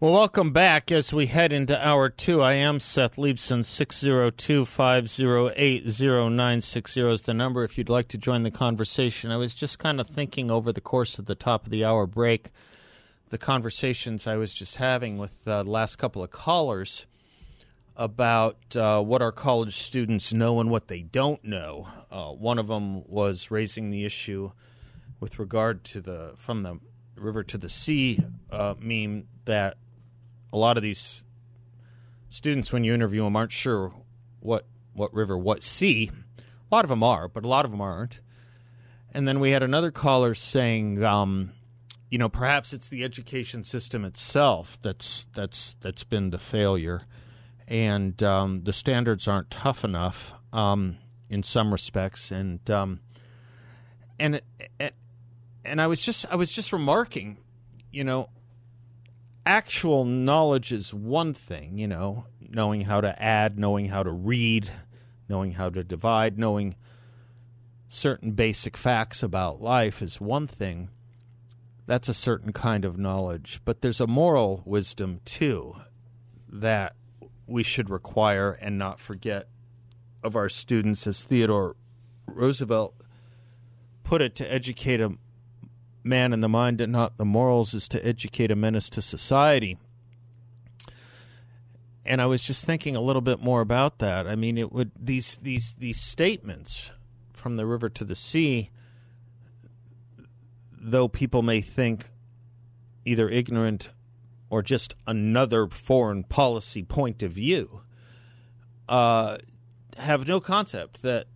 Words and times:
Well, 0.00 0.12
welcome 0.12 0.52
back 0.52 0.92
as 0.92 1.12
we 1.12 1.26
head 1.26 1.52
into 1.52 1.76
hour 1.76 2.08
two. 2.08 2.40
I 2.40 2.52
am 2.52 2.78
Seth 2.78 3.16
Leibsohn, 3.16 3.64
602 3.64 4.64
508 4.64 5.84
0960 5.84 7.00
is 7.00 7.22
the 7.22 7.34
number 7.34 7.64
if 7.64 7.76
you'd 7.76 7.88
like 7.88 8.06
to 8.08 8.16
join 8.16 8.44
the 8.44 8.52
conversation. 8.52 9.32
I 9.32 9.36
was 9.38 9.56
just 9.56 9.80
kind 9.80 10.00
of 10.00 10.06
thinking 10.06 10.52
over 10.52 10.72
the 10.72 10.80
course 10.80 11.18
of 11.18 11.26
the 11.26 11.34
top 11.34 11.64
of 11.64 11.72
the 11.72 11.84
hour 11.84 12.06
break, 12.06 12.50
the 13.30 13.38
conversations 13.38 14.28
I 14.28 14.36
was 14.36 14.54
just 14.54 14.76
having 14.76 15.18
with 15.18 15.48
uh, 15.48 15.64
the 15.64 15.70
last 15.70 15.96
couple 15.96 16.22
of 16.22 16.30
callers 16.30 17.06
about 17.96 18.76
uh, 18.76 19.02
what 19.02 19.20
our 19.20 19.32
college 19.32 19.78
students 19.78 20.32
know 20.32 20.60
and 20.60 20.70
what 20.70 20.86
they 20.86 21.02
don't 21.02 21.42
know. 21.42 21.88
Uh, 22.08 22.28
one 22.28 22.60
of 22.60 22.68
them 22.68 23.02
was 23.08 23.50
raising 23.50 23.90
the 23.90 24.04
issue 24.04 24.52
with 25.18 25.40
regard 25.40 25.82
to 25.86 26.00
the 26.00 26.34
from 26.36 26.62
the 26.62 26.78
river 27.16 27.42
to 27.42 27.58
the 27.58 27.68
sea 27.68 28.24
uh, 28.52 28.74
meme 28.78 29.26
that 29.44 29.76
a 30.52 30.56
lot 30.56 30.76
of 30.76 30.82
these 30.82 31.22
students, 32.28 32.72
when 32.72 32.84
you 32.84 32.94
interview 32.94 33.24
them, 33.24 33.36
aren't 33.36 33.52
sure 33.52 33.92
what 34.40 34.66
what 34.92 35.12
river, 35.14 35.38
what 35.38 35.62
sea. 35.62 36.10
A 36.38 36.74
lot 36.74 36.84
of 36.84 36.88
them 36.88 37.02
are, 37.02 37.28
but 37.28 37.44
a 37.44 37.48
lot 37.48 37.64
of 37.64 37.70
them 37.70 37.80
aren't. 37.80 38.20
And 39.12 39.26
then 39.26 39.40
we 39.40 39.52
had 39.52 39.62
another 39.62 39.90
caller 39.90 40.34
saying, 40.34 41.02
um, 41.02 41.52
you 42.10 42.18
know, 42.18 42.28
perhaps 42.28 42.72
it's 42.72 42.88
the 42.88 43.04
education 43.04 43.62
system 43.62 44.04
itself 44.04 44.78
that's 44.82 45.26
that's 45.34 45.76
that's 45.80 46.04
been 46.04 46.30
the 46.30 46.38
failure, 46.38 47.02
and 47.66 48.22
um, 48.22 48.64
the 48.64 48.72
standards 48.72 49.28
aren't 49.28 49.50
tough 49.50 49.84
enough 49.84 50.32
um, 50.52 50.98
in 51.28 51.42
some 51.42 51.70
respects, 51.70 52.30
and 52.30 52.70
um, 52.70 53.00
and 54.18 54.40
and 55.64 55.80
I 55.80 55.86
was 55.86 56.02
just 56.02 56.26
I 56.30 56.36
was 56.36 56.52
just 56.52 56.72
remarking, 56.72 57.38
you 57.90 58.04
know, 58.04 58.30
actual 59.48 60.04
knowledge 60.04 60.70
is 60.72 60.92
one 60.92 61.32
thing, 61.32 61.78
you 61.78 61.88
know, 61.88 62.26
knowing 62.38 62.82
how 62.82 63.00
to 63.00 63.20
add, 63.20 63.58
knowing 63.58 63.88
how 63.88 64.02
to 64.02 64.10
read, 64.10 64.70
knowing 65.26 65.52
how 65.52 65.70
to 65.70 65.82
divide, 65.82 66.38
knowing 66.38 66.76
certain 67.88 68.32
basic 68.32 68.76
facts 68.76 69.22
about 69.22 69.62
life 69.62 70.02
is 70.02 70.20
one 70.20 70.46
thing. 70.46 70.90
That's 71.86 72.10
a 72.10 72.14
certain 72.14 72.52
kind 72.52 72.84
of 72.84 72.98
knowledge. 72.98 73.62
But 73.64 73.80
there's 73.80 74.02
a 74.02 74.06
moral 74.06 74.62
wisdom, 74.66 75.20
too, 75.24 75.76
that 76.46 76.94
we 77.46 77.62
should 77.62 77.88
require 77.88 78.52
and 78.52 78.76
not 78.76 79.00
forget 79.00 79.48
of 80.22 80.36
our 80.36 80.50
students, 80.50 81.06
as 81.06 81.24
Theodore 81.24 81.74
Roosevelt 82.26 82.94
put 84.04 84.20
it, 84.20 84.34
to 84.36 84.52
educate 84.52 85.00
a 85.00 85.14
man 86.08 86.32
in 86.32 86.40
the 86.40 86.48
mind 86.48 86.80
and 86.80 86.92
not 86.92 87.16
the 87.16 87.24
morals 87.24 87.74
is 87.74 87.86
to 87.88 88.04
educate 88.04 88.50
a 88.50 88.56
menace 88.56 88.88
to 88.90 89.02
society. 89.02 89.78
And 92.04 92.22
I 92.22 92.26
was 92.26 92.42
just 92.42 92.64
thinking 92.64 92.96
a 92.96 93.00
little 93.00 93.20
bit 93.20 93.40
more 93.40 93.60
about 93.60 93.98
that. 93.98 94.26
I 94.26 94.34
mean, 94.34 94.56
it 94.56 94.72
would 94.72 94.92
these 94.98 95.36
these 95.36 95.74
these 95.74 96.00
statements 96.00 96.90
from 97.34 97.56
the 97.56 97.66
river 97.66 97.88
to 97.90 98.04
the 98.04 98.14
sea, 98.14 98.70
though 100.72 101.06
people 101.06 101.42
may 101.42 101.60
think 101.60 102.10
either 103.04 103.28
ignorant 103.28 103.90
or 104.50 104.62
just 104.62 104.94
another 105.06 105.66
foreign 105.66 106.24
policy 106.24 106.82
point 106.82 107.22
of 107.22 107.32
view, 107.32 107.82
uh, 108.88 109.36
have 109.98 110.26
no 110.26 110.40
concept 110.40 111.02
that 111.02 111.26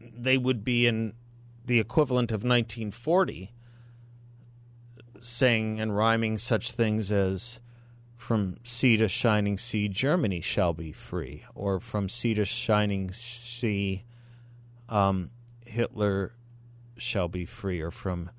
they 0.00 0.36
would 0.36 0.64
be 0.64 0.86
in 0.86 1.14
the 1.64 1.80
equivalent 1.80 2.30
of 2.30 2.44
1940 2.44 3.52
saying 5.20 5.80
and 5.80 5.96
rhyming 5.96 6.38
such 6.38 6.72
things 6.72 7.10
as 7.10 7.60
from 8.16 8.56
sea 8.64 8.96
to 8.96 9.08
shining 9.08 9.56
sea 9.56 9.88
germany 9.88 10.40
shall 10.40 10.72
be 10.72 10.92
free 10.92 11.44
or 11.54 11.80
from 11.80 12.08
sea 12.08 12.34
to 12.34 12.44
shining 12.44 13.10
sea 13.12 14.04
um, 14.88 15.30
hitler 15.64 16.32
shall 16.96 17.28
be 17.28 17.44
free 17.44 17.80
or 17.80 17.90
from 17.90 18.30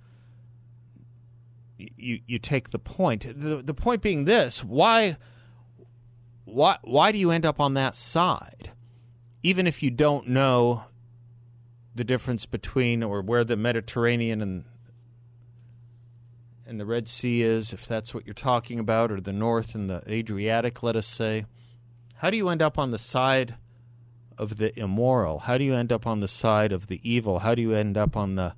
you 1.80 2.20
you 2.28 2.40
take 2.40 2.70
the 2.70 2.80
point. 2.80 3.26
The, 3.40 3.62
the 3.64 3.74
point 3.74 4.02
being 4.02 4.26
this 4.26 4.64
why 4.64 5.18
why 6.46 6.78
why 6.82 7.12
do 7.12 7.18
you 7.18 7.32
end 7.32 7.46
up 7.46 7.60
on 7.60 7.74
that 7.76 7.96
side? 7.96 8.72
Even 9.42 9.68
if 9.68 9.82
you 9.82 9.90
don't 9.90 10.28
know 10.28 10.84
the 11.96 12.04
difference 12.04 12.46
between 12.46 13.04
or 13.04 13.22
where 13.22 13.44
the 13.44 13.56
mediterranean 13.56 14.42
and 14.42 14.66
and 16.69 16.80
the 16.80 16.85
Red 16.85 17.09
Sea 17.09 17.41
is, 17.41 17.74
if 17.74 17.88
that's 17.88 18.13
what 18.13 18.28
you're 18.28 18.35
talking 18.35 18.78
about, 18.78 19.12
or 19.12 19.19
the 19.19 19.34
North 19.34 19.74
and 19.74 19.90
the 19.90 20.03
Adriatic, 20.07 20.84
let 20.84 20.96
us 20.96 21.07
say, 21.07 21.46
how 22.18 22.30
do 22.30 22.38
you 22.38 22.47
end 22.50 22.62
up 22.62 22.78
on 22.78 22.91
the 22.91 23.00
side 23.00 23.56
of 24.38 24.57
the 24.57 24.80
immoral? 24.80 25.40
How 25.40 25.57
do 25.57 25.63
you 25.63 25.74
end 25.74 25.91
up 25.91 26.06
on 26.06 26.19
the 26.19 26.28
side 26.28 26.72
of 26.72 26.85
the 26.85 27.02
evil? 27.03 27.40
How 27.40 27.56
do 27.56 27.63
you 27.63 27.74
end 27.74 27.97
up 27.97 28.16
on 28.16 28.35
the 28.35 28.53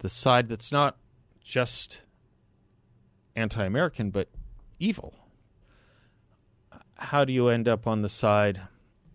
the 0.00 0.08
side 0.08 0.48
that's 0.48 0.70
not 0.70 0.96
just 1.42 2.02
anti-American 3.34 4.10
but 4.10 4.28
evil? 4.78 5.14
How 6.96 7.24
do 7.24 7.32
you 7.32 7.48
end 7.48 7.66
up 7.68 7.86
on 7.86 8.02
the 8.02 8.08
side 8.10 8.60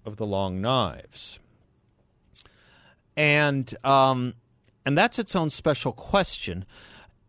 of 0.03 0.17
the 0.17 0.25
long 0.25 0.61
knives? 0.61 1.39
And 3.15 3.71
um, 3.85 4.33
and 4.83 4.97
that's 4.97 5.19
its 5.19 5.35
own 5.35 5.51
special 5.51 5.91
question. 5.91 6.65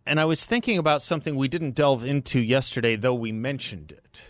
And 0.06 0.20
I 0.20 0.24
was 0.26 0.44
thinking 0.44 0.78
about 0.78 1.02
something 1.02 1.34
we 1.34 1.48
didn't 1.48 1.74
delve 1.74 2.04
into 2.04 2.40
yesterday, 2.40 2.96
though 2.96 3.14
we 3.14 3.32
mentioned 3.32 3.90
it, 3.90 4.20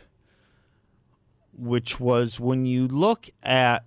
which 1.53 1.99
was 1.99 2.39
when 2.39 2.65
you 2.65 2.87
look 2.87 3.29
at 3.43 3.85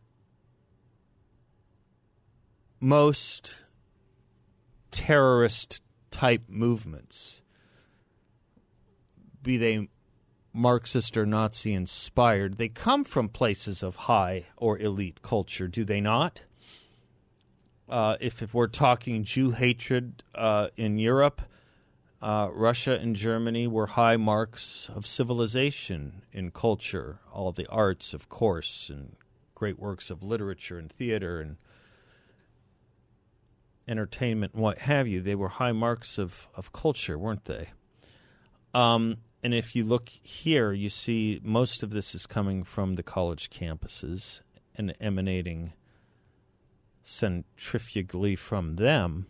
most 2.80 3.56
terrorist 4.92 5.82
type 6.12 6.44
movements, 6.50 7.42
be 9.42 9.58
they 9.58 9.88
Marxist 10.54 11.16
or 11.16 11.26
Nazi 11.26 11.74
inspired, 11.74 12.58
they 12.58 12.68
come 12.68 13.04
from 13.04 13.30
places 13.30 13.84
of 13.84 13.96
high 13.96 14.48
or 14.58 14.78
elite 14.80 15.22
culture, 15.22 15.68
do 15.68 15.86
they 15.86 16.02
not? 16.02 16.42
Uh, 17.88 18.18
if, 18.20 18.42
if, 18.42 18.54
we're 18.54 18.68
talking 18.68 19.24
Jew 19.24 19.52
hatred 19.52 20.24
uh, 20.36 20.68
in 20.76 20.98
Europe, 20.98 21.42
uh, 22.22 22.50
Russia 22.52 22.98
and 23.00 23.16
Germany 23.16 23.68
were 23.68 23.88
high 23.88 24.18
marks 24.18 24.90
of 24.94 25.06
civilization 25.06 26.24
in 26.32 26.52
culture, 26.52 27.20
all 27.32 27.52
the 27.52 27.68
arts, 27.68 28.14
of 28.14 28.28
course, 28.28 28.90
and 28.90 29.16
great 29.54 29.78
works 29.78 30.10
of 30.10 30.24
literature 30.24 30.80
and 30.80 30.92
theater 30.92 31.40
and 31.40 31.58
entertainment 33.88 34.54
and 34.54 34.64
what 34.64 34.80
have 34.80 35.08
you. 35.08 35.22
They 35.22 35.36
were 35.36 35.48
high 35.48 35.72
marks 35.72 36.18
of, 36.18 36.50
of 36.56 36.74
culture, 36.74 37.18
weren't 37.18 37.46
they? 37.46 37.70
Um, 38.74 39.18
and 39.44 39.54
if 39.54 39.76
you 39.76 39.84
look 39.84 40.10
here, 40.10 40.74
you 40.74 40.90
see 40.90 41.40
most 41.44 41.84
of 41.84 41.92
this 41.92 42.16
is 42.16 42.26
coming 42.26 42.64
from 42.64 42.96
the 42.96 43.04
college 43.04 43.50
campuses 43.50 44.42
and 44.76 44.94
emanating 45.00 45.74
centrifugally 47.04 48.36
from 48.36 48.76
them 48.76 49.28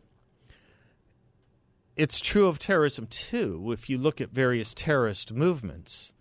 it's 1.98 2.20
true 2.20 2.48
of 2.48 2.60
terrorism 2.60 3.08
too. 3.08 3.72
If 3.74 3.90
you 3.90 3.98
look 3.98 4.22
at 4.22 4.30
various 4.30 4.74
terrorist 4.74 5.34
movements, 5.34 6.14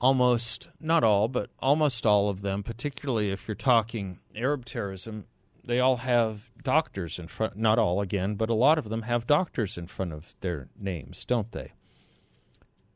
almost 0.00 0.70
not 0.80 1.04
all, 1.04 1.28
but 1.28 1.50
almost 1.58 2.06
all 2.06 2.30
of 2.30 2.40
them, 2.40 2.62
particularly 2.62 3.30
if 3.30 3.46
you're 3.46 3.54
talking 3.54 4.18
Arab 4.34 4.64
terrorism, 4.64 5.26
they 5.62 5.78
all 5.78 5.98
have 5.98 6.50
doctors 6.62 7.18
in 7.18 7.28
front. 7.28 7.54
Not 7.56 7.78
all 7.78 8.00
again, 8.00 8.34
but 8.34 8.48
a 8.48 8.54
lot 8.54 8.78
of 8.78 8.88
them 8.88 9.02
have 9.02 9.26
doctors 9.26 9.76
in 9.76 9.86
front 9.86 10.14
of 10.14 10.34
their 10.40 10.68
names, 10.76 11.26
don't 11.26 11.52
they? 11.52 11.72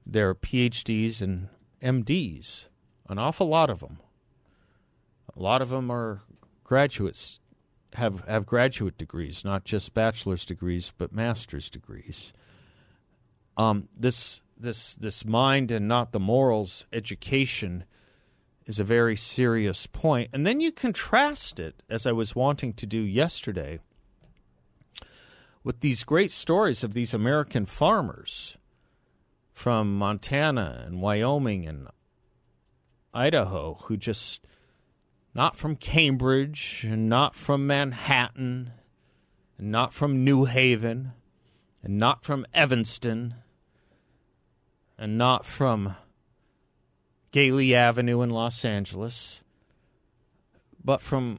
They're 0.06 0.34
PhDs 0.34 1.20
and 1.20 1.48
MDs, 1.82 2.68
an 3.08 3.18
awful 3.18 3.48
lot 3.48 3.68
of 3.68 3.80
them. 3.80 3.98
A 5.36 5.42
lot 5.42 5.60
of 5.60 5.68
them 5.68 5.90
are 5.90 6.22
graduates 6.64 7.38
have 7.94 8.20
have 8.26 8.46
graduate 8.46 8.98
degrees, 8.98 9.44
not 9.44 9.64
just 9.64 9.94
bachelor's 9.94 10.44
degrees, 10.44 10.92
but 10.96 11.12
master's 11.12 11.70
degrees. 11.70 12.32
Um, 13.56 13.88
this 13.96 14.42
this 14.58 14.94
this 14.94 15.24
mind 15.24 15.70
and 15.70 15.88
not 15.88 16.12
the 16.12 16.20
morals 16.20 16.86
education 16.92 17.84
is 18.66 18.78
a 18.80 18.84
very 18.84 19.16
serious 19.16 19.86
point. 19.86 20.30
And 20.32 20.46
then 20.46 20.60
you 20.60 20.72
contrast 20.72 21.60
it, 21.60 21.82
as 21.88 22.04
I 22.04 22.12
was 22.12 22.34
wanting 22.34 22.72
to 22.74 22.86
do 22.86 22.98
yesterday, 22.98 23.78
with 25.62 25.80
these 25.80 26.04
great 26.04 26.32
stories 26.32 26.82
of 26.82 26.92
these 26.92 27.14
American 27.14 27.64
farmers 27.64 28.56
from 29.52 29.96
Montana 29.96 30.84
and 30.86 31.00
Wyoming 31.00 31.66
and 31.66 31.88
Idaho 33.14 33.78
who 33.84 33.96
just 33.96 34.46
not 35.36 35.54
from 35.54 35.76
Cambridge 35.76 36.86
and 36.88 37.10
not 37.10 37.36
from 37.36 37.66
Manhattan 37.66 38.70
and 39.58 39.70
not 39.70 39.92
from 39.92 40.24
New 40.24 40.46
Haven 40.46 41.12
and 41.82 41.98
not 41.98 42.24
from 42.24 42.46
Evanston 42.54 43.34
and 44.96 45.18
not 45.18 45.44
from 45.44 45.94
Gayley 47.32 47.74
Avenue 47.74 48.22
in 48.22 48.30
Los 48.30 48.64
Angeles, 48.64 49.44
but 50.82 51.02
from 51.02 51.38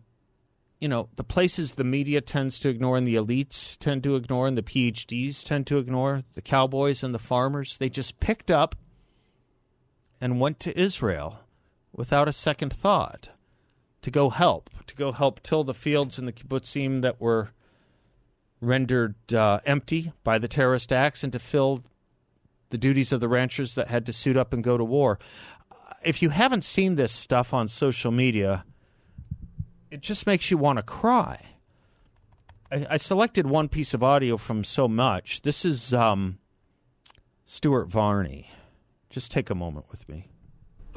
you 0.80 0.88
know, 0.88 1.10
the 1.16 1.24
places 1.24 1.74
the 1.74 1.84
media 1.84 2.22
tends 2.22 2.60
to 2.60 2.70
ignore 2.70 2.98
and 2.98 3.08
the 3.08 3.16
elites 3.16 3.76
tend 3.80 4.04
to 4.04 4.16
ignore 4.16 4.46
and 4.46 4.56
the 4.56 4.62
PhDs 4.62 5.44
tend 5.44 5.66
to 5.66 5.80
ignore, 5.80 6.22
the 6.36 6.42
cowboys 6.44 7.02
and 7.02 7.16
the 7.16 7.20
farmers, 7.20 7.80
they 7.80 7.90
just 7.90 8.20
picked 8.20 8.52
up 8.52 8.76
and 10.22 10.40
went 10.40 10.60
to 10.60 10.80
Israel 10.80 11.40
without 11.92 12.28
a 12.28 12.34
second 12.34 12.72
thought 12.72 13.30
to 14.02 14.12
go 14.12 14.30
help, 14.30 14.70
to 14.88 14.96
go 14.96 15.12
help 15.12 15.42
till 15.44 15.64
the 15.64 15.74
fields 15.74 16.18
in 16.18 16.26
the 16.26 16.32
kibbutzim 16.32 17.02
that 17.02 17.20
were 17.20 17.50
rendered 18.62 19.16
uh, 19.34 19.60
empty 19.66 20.12
by 20.24 20.38
the 20.38 20.48
terrorist 20.48 20.92
acts 20.92 21.24
and 21.24 21.32
to 21.34 21.40
fill 21.40 21.84
the 22.70 22.78
duties 22.78 23.12
of 23.12 23.22
the 23.22 23.30
ranchers 23.30 23.76
that 23.76 23.88
had 23.88 24.06
to 24.06 24.14
suit 24.14 24.38
up 24.38 24.54
and 24.54 24.64
go 24.64 24.78
to 24.78 24.84
war. 24.84 25.20
If 26.04 26.22
you 26.22 26.30
haven't 26.30 26.64
seen 26.64 26.96
this 26.96 27.12
stuff 27.12 27.54
on 27.54 27.68
social 27.68 28.12
media, 28.12 28.66
it 29.90 30.02
just 30.02 30.28
makes 30.28 30.52
you 30.52 30.58
want 30.58 30.78
to 30.78 30.84
cry. 30.84 31.46
I, 32.72 32.86
I, 32.92 32.98
selected 32.98 33.48
one 33.48 33.70
piece 33.70 33.94
of 33.94 34.04
audio 34.04 34.36
from 34.38 34.64
so 34.64 34.88
much. 34.88 35.42
This 35.44 35.64
is 35.64 35.94
um, 35.94 36.40
Stuart 37.46 37.88
Varney. 37.88 38.52
Just 39.10 39.32
take 39.32 39.50
a 39.50 39.56
moment 39.56 39.86
with 39.90 40.08
me. 40.10 40.28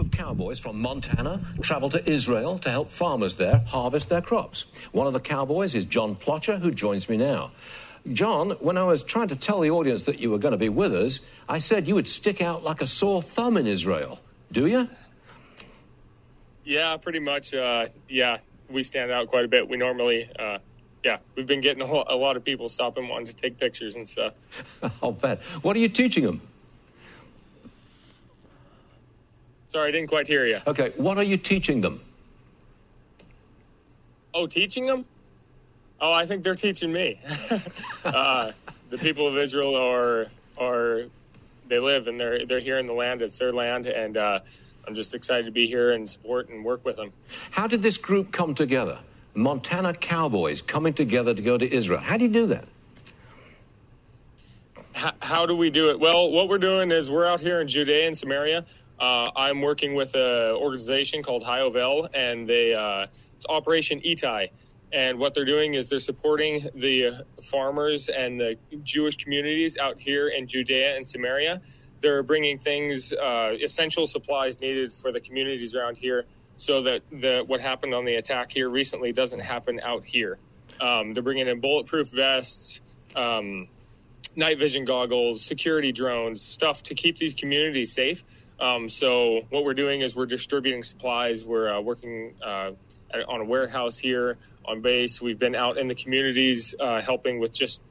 Of 0.01 0.11
cowboys 0.11 0.59
from 0.59 0.81
Montana 0.81 1.43
travel 1.61 1.91
to 1.91 2.11
Israel 2.11 2.59
to 2.61 2.71
help 2.71 2.91
farmers 2.91 3.35
there 3.35 3.59
harvest 3.67 4.09
their 4.09 4.23
crops. 4.23 4.65
One 4.93 5.07
of 5.07 5.13
the 5.13 5.21
cowboys 5.21 5.75
is 5.75 5.85
John 5.85 6.17
Plotcher, 6.17 6.59
who 6.59 6.71
joins 6.71 7.11
me 7.11 7.19
now. 7.19 7.51
John, 8.11 8.53
when 8.61 8.79
I 8.79 8.85
was 8.85 9.03
trying 9.03 9.29
to 9.29 9.37
tell 9.37 9.61
the 9.61 9.71
audience 9.71 10.05
that 10.05 10.19
you 10.19 10.31
were 10.31 10.39
going 10.39 10.53
to 10.53 10.59
be 10.59 10.71
with 10.71 10.95
us, 10.95 11.21
I 11.51 11.59
said 11.59 11.87
you 11.87 11.97
would 11.97 12.09
stick 12.09 12.41
out 12.41 12.65
like 12.65 12.81
a 12.81 12.87
sore 12.87 13.21
thumb 13.21 13.59
in 13.59 13.67
Israel. 13.67 14.21
Do 14.51 14.67
you? 14.67 14.89
Yeah, 16.65 16.97
pretty 16.97 17.21
much. 17.21 17.53
Uh, 17.53 17.89
yeah, 18.09 18.39
we 18.71 18.83
stand 18.83 19.11
out 19.11 19.29
quite 19.29 19.45
a 19.45 19.49
bit. 19.49 19.69
We 19.69 19.77
normally, 19.77 20.31
uh, 20.39 20.61
yeah, 21.05 21.19
we've 21.35 21.47
been 21.47 21.61
getting 21.61 21.83
a, 21.83 21.87
whole, 21.87 22.07
a, 22.09 22.17
lot 22.17 22.39
of 22.39 22.45
people 22.45 22.71
stopping 22.71 23.07
wanting 23.07 23.27
to 23.27 23.35
take 23.35 23.59
pictures 23.59 23.97
and 23.97 24.09
stuff. 24.09 24.33
I'll 25.03 25.13
bet. 25.13 25.41
What 25.61 25.77
are 25.77 25.81
you 25.81 25.91
teaching 25.91 26.25
them? 26.25 26.41
Sorry, 29.73 29.89
I 29.89 29.91
didn't 29.93 30.09
quite 30.09 30.27
hear 30.27 30.47
you. 30.47 30.61
Okay, 30.67 30.93
what 30.97 31.17
are 31.17 31.23
you 31.23 31.37
teaching 31.37 31.81
them? 31.81 32.01
Oh, 34.35 34.47
teaching 34.47 34.87
them? 34.87 35.05
Oh, 36.01 36.13
I 36.13 36.27
think 36.27 36.43
they're 36.43 36.55
teaching 36.55 36.93
me. 36.93 37.21
uh, 38.05 38.53
the 38.91 38.99
people 38.99 39.29
of 39.29 39.37
Israel 39.37 39.77
are 39.77 40.27
are 40.59 41.05
they 41.69 41.79
live 41.79 42.09
and 42.09 42.19
they're 42.19 42.45
they're 42.47 42.61
here 42.61 42.79
in 42.79 42.87
the 42.87 42.93
land. 42.93 43.23
It's 43.23 43.39
their 43.39 43.53
land, 43.53 43.87
and 43.87 44.17
uh, 44.17 44.41
I'm 44.87 44.95
just 44.95 45.15
excited 45.15 45.45
to 45.47 45.53
be 45.53 45.67
here 45.67 45.93
and 45.93 46.09
support 46.09 46.49
and 46.49 46.65
work 46.65 46.85
with 46.85 46.97
them. 46.97 47.13
How 47.53 47.67
did 47.69 47.83
this 47.83 47.97
group 47.97 48.33
come 48.33 48.55
together? 48.55 48.99
Montana 49.35 49.95
Cowboys 49.95 50.61
coming 50.61 50.95
together 50.95 51.33
to 51.33 51.43
go 51.43 51.57
to 51.57 51.73
Israel. 51.73 52.01
How 52.01 52.17
do 52.17 52.25
you 52.25 52.33
do 52.33 52.47
that? 52.47 52.65
How, 54.93 55.13
how 55.21 55.47
do 55.47 55.55
we 55.55 55.71
do 55.71 55.91
it? 55.91 56.01
Well, 56.01 56.31
what 56.31 56.49
we're 56.49 56.59
doing 56.59 56.91
is 56.91 57.11
we're 57.11 57.27
out 57.27 57.41
here 57.41 57.61
in 57.61 57.69
Judea 57.69 58.09
and 58.09 58.19
Samaria. 58.19 58.67
Uh, 59.01 59.31
I'm 59.35 59.63
working 59.63 59.95
with 59.95 60.15
an 60.15 60.55
organization 60.57 61.23
called 61.23 61.43
HaYovel, 61.43 62.11
and 62.13 62.49
they 62.49 62.75
uh, 62.75 63.07
it's 63.37 63.47
Operation 63.49 64.01
Itai. 64.01 64.51
And 64.93 65.19
what 65.19 65.35
they're 65.35 65.45
doing 65.45 65.75
is 65.75 65.89
they're 65.89 66.01
supporting 66.01 66.69
the 66.75 67.25
farmers 67.41 68.09
and 68.09 68.41
the 68.41 68.59
Jewish 68.83 69.17
communities 69.17 69.77
out 69.79 70.01
here 70.01 70.29
in 70.29 70.47
Judea 70.49 70.97
and 70.97 71.07
Samaria 71.07 71.61
they're 72.01 72.23
bringing 72.23 72.59
things, 72.59 73.13
uh, 73.13 73.57
essential 73.61 74.07
supplies 74.07 74.61
needed 74.61 74.93
for 74.93 75.13
the 75.13 75.21
communities 75.21 75.75
around 75.75 75.97
here, 75.97 76.25
so 76.57 76.83
that 76.83 77.03
the 77.11 77.43
what 77.47 77.61
happened 77.61 77.95
on 77.95 78.05
the 78.05 78.15
attack 78.15 78.53
here 78.53 78.69
recently 78.69 79.13
doesn't 79.13 79.41
happen 79.41 79.81
out 79.83 80.05
here. 80.05 80.39
Um, 80.81 81.13
they're 81.13 81.23
bringing 81.23 81.49
in 81.49 81.61
bulletproof 81.61 82.09
vests, 82.11 82.81
um, 83.15 83.69
night 84.35 84.59
vision 84.59 84.85
goggles, 84.85 85.45
security 85.45 85.93
drones, 85.93 86.43
stuff 86.43 86.83
to 86.85 86.95
keep 86.95 87.19
these 87.19 87.35
communities 87.35 87.93
safe. 87.93 88.25
Um, 88.61 88.89
so 88.89 89.47
what 89.51 89.65
we're 89.65 89.75
doing 89.75 90.03
is 90.03 90.15
we're 90.15 90.27
distributing 90.27 90.83
supplies. 90.83 91.45
We're 91.45 91.73
uh, 91.73 91.81
working 91.81 92.35
uh, 92.43 92.73
at, 93.11 93.29
on 93.29 93.41
a 93.41 93.45
warehouse 93.45 93.99
here 93.99 94.37
on 94.65 94.81
base. 94.83 95.21
We've 95.21 95.39
been 95.39 95.55
out 95.55 95.79
in 95.79 95.89
the 95.89 95.95
communities 95.95 96.75
uh, 96.79 97.01
helping 97.01 97.41
with 97.41 97.53
just 97.53 97.83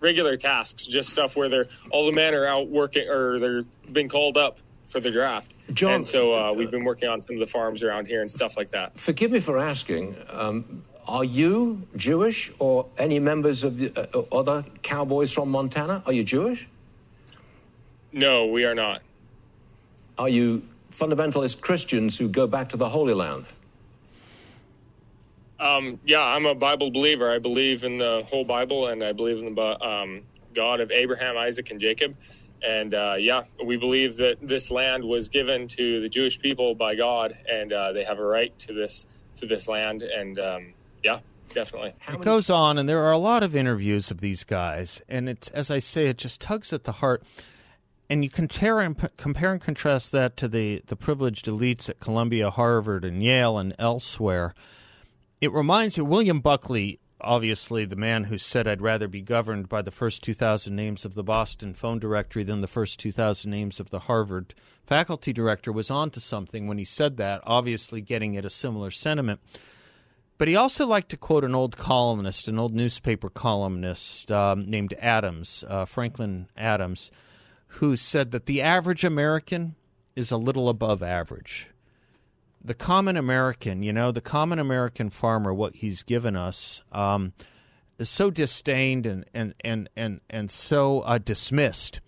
regular 0.00 0.36
tasks, 0.36 0.86
just 0.86 1.10
stuff 1.10 1.36
where 1.36 1.48
they're 1.48 1.68
all 1.90 2.06
the 2.06 2.12
men 2.12 2.34
are 2.34 2.46
out 2.46 2.68
working 2.68 3.08
or 3.08 3.38
they're 3.38 3.64
being 3.92 4.08
called 4.08 4.36
up 4.36 4.58
for 4.86 5.00
the 5.00 5.10
draft. 5.10 5.52
John, 5.72 5.92
and 5.92 6.06
so 6.06 6.34
uh, 6.34 6.52
we've 6.52 6.70
been 6.70 6.84
working 6.84 7.08
on 7.08 7.20
some 7.20 7.36
of 7.36 7.40
the 7.40 7.46
farms 7.46 7.82
around 7.82 8.06
here 8.06 8.22
and 8.22 8.30
stuff 8.30 8.56
like 8.56 8.70
that. 8.70 8.98
Forgive 8.98 9.30
me 9.30 9.40
for 9.40 9.58
asking. 9.58 10.16
Um, 10.30 10.84
are 11.06 11.24
you 11.24 11.86
Jewish 11.96 12.50
or 12.58 12.86
any 12.96 13.18
members 13.18 13.64
of 13.64 13.78
the 13.78 13.92
uh, 13.94 14.22
other 14.32 14.64
cowboys 14.82 15.32
from 15.32 15.50
Montana? 15.50 16.02
Are 16.06 16.12
you 16.12 16.24
Jewish? 16.24 16.68
No, 18.12 18.46
we 18.46 18.64
are 18.64 18.74
not. 18.74 19.02
Are 20.18 20.28
you 20.28 20.62
fundamentalist 20.92 21.60
Christians 21.60 22.18
who 22.18 22.28
go 22.28 22.46
back 22.46 22.70
to 22.70 22.76
the 22.76 22.88
Holy 22.88 23.14
Land? 23.14 23.46
Um, 25.60 25.98
yeah, 26.04 26.22
I'm 26.22 26.46
a 26.46 26.54
Bible 26.54 26.90
believer. 26.90 27.30
I 27.30 27.38
believe 27.38 27.84
in 27.84 27.98
the 27.98 28.24
whole 28.28 28.44
Bible, 28.44 28.88
and 28.88 29.02
I 29.02 29.12
believe 29.12 29.42
in 29.42 29.54
the 29.54 29.84
um, 29.84 30.22
God 30.54 30.80
of 30.80 30.90
Abraham, 30.90 31.36
Isaac, 31.36 31.70
and 31.70 31.80
Jacob. 31.80 32.16
And 32.62 32.94
uh, 32.94 33.16
yeah, 33.18 33.44
we 33.64 33.76
believe 33.76 34.16
that 34.16 34.38
this 34.40 34.70
land 34.70 35.04
was 35.04 35.28
given 35.28 35.68
to 35.68 36.00
the 36.00 36.08
Jewish 36.08 36.38
people 36.38 36.74
by 36.74 36.94
God, 36.94 37.36
and 37.48 37.72
uh, 37.72 37.92
they 37.92 38.04
have 38.04 38.18
a 38.18 38.24
right 38.24 38.56
to 38.60 38.72
this 38.72 39.06
to 39.36 39.46
this 39.46 39.68
land. 39.68 40.02
And 40.02 40.38
um, 40.38 40.74
yeah, 41.02 41.20
definitely. 41.54 41.94
It 42.08 42.20
goes 42.20 42.50
on, 42.50 42.78
and 42.78 42.88
there 42.88 43.04
are 43.04 43.12
a 43.12 43.18
lot 43.18 43.42
of 43.42 43.54
interviews 43.54 44.10
of 44.10 44.20
these 44.20 44.42
guys, 44.44 45.00
and 45.08 45.28
it's 45.28 45.48
as 45.50 45.70
I 45.70 45.78
say, 45.78 46.06
it 46.06 46.18
just 46.18 46.40
tugs 46.40 46.72
at 46.72 46.84
the 46.84 46.92
heart. 46.92 47.22
And 48.10 48.24
you 48.24 48.30
compare 48.30 48.80
and 48.80 48.96
compare 49.16 49.52
and 49.52 49.60
contrast 49.60 50.12
that 50.12 50.36
to 50.38 50.48
the 50.48 50.82
the 50.86 50.96
privileged 50.96 51.46
elites 51.46 51.88
at 51.88 52.00
Columbia, 52.00 52.50
Harvard, 52.50 53.04
and 53.04 53.22
Yale, 53.22 53.58
and 53.58 53.74
elsewhere 53.78 54.54
it 55.40 55.52
reminds 55.52 55.96
you, 55.96 56.04
William 56.04 56.40
Buckley, 56.40 56.98
obviously 57.20 57.84
the 57.84 57.96
man 57.96 58.24
who 58.24 58.38
said, 58.38 58.66
I'd 58.66 58.82
rather 58.82 59.06
be 59.06 59.20
governed 59.20 59.68
by 59.68 59.82
the 59.82 59.90
first 59.90 60.22
2,000 60.22 60.74
names 60.74 61.04
of 61.04 61.14
the 61.14 61.22
Boston 61.22 61.74
phone 61.74 62.00
directory 62.00 62.42
than 62.42 62.60
the 62.60 62.66
first 62.66 62.98
2,000 62.98 63.48
names 63.50 63.78
of 63.78 63.90
the 63.90 64.00
Harvard 64.00 64.54
faculty 64.84 65.32
director, 65.32 65.70
was 65.70 65.90
onto 65.90 66.18
something 66.18 66.66
when 66.66 66.78
he 66.78 66.84
said 66.84 67.18
that, 67.18 67.40
obviously 67.44 68.00
getting 68.00 68.36
at 68.36 68.44
a 68.44 68.50
similar 68.50 68.90
sentiment. 68.90 69.40
But 70.38 70.48
he 70.48 70.56
also 70.56 70.86
liked 70.86 71.10
to 71.10 71.16
quote 71.16 71.44
an 71.44 71.54
old 71.54 71.76
columnist, 71.76 72.48
an 72.48 72.58
old 72.58 72.74
newspaper 72.74 73.28
columnist 73.28 74.32
um, 74.32 74.68
named 74.68 74.94
Adams, 74.98 75.62
uh, 75.68 75.84
Franklin 75.84 76.48
Adams, 76.56 77.10
who 77.72 77.96
said 77.96 78.30
that 78.32 78.46
the 78.46 78.62
average 78.62 79.04
American 79.04 79.76
is 80.16 80.30
a 80.30 80.36
little 80.36 80.68
above 80.68 81.02
average 81.02 81.68
the 82.64 82.74
common 82.74 83.16
American, 83.16 83.82
you 83.82 83.92
know, 83.92 84.10
the 84.10 84.20
common 84.20 84.58
American 84.58 85.10
farmer, 85.10 85.54
what 85.54 85.76
he's 85.76 86.02
given 86.02 86.36
us, 86.36 86.82
um, 86.92 87.32
is 87.98 88.10
so 88.10 88.30
disdained 88.30 89.06
and 89.06 89.24
and 89.32 89.54
and 89.64 89.88
and 89.96 90.20
and 90.28 90.50
so 90.50 91.00
uh, 91.00 91.18
dismissed 91.18 92.00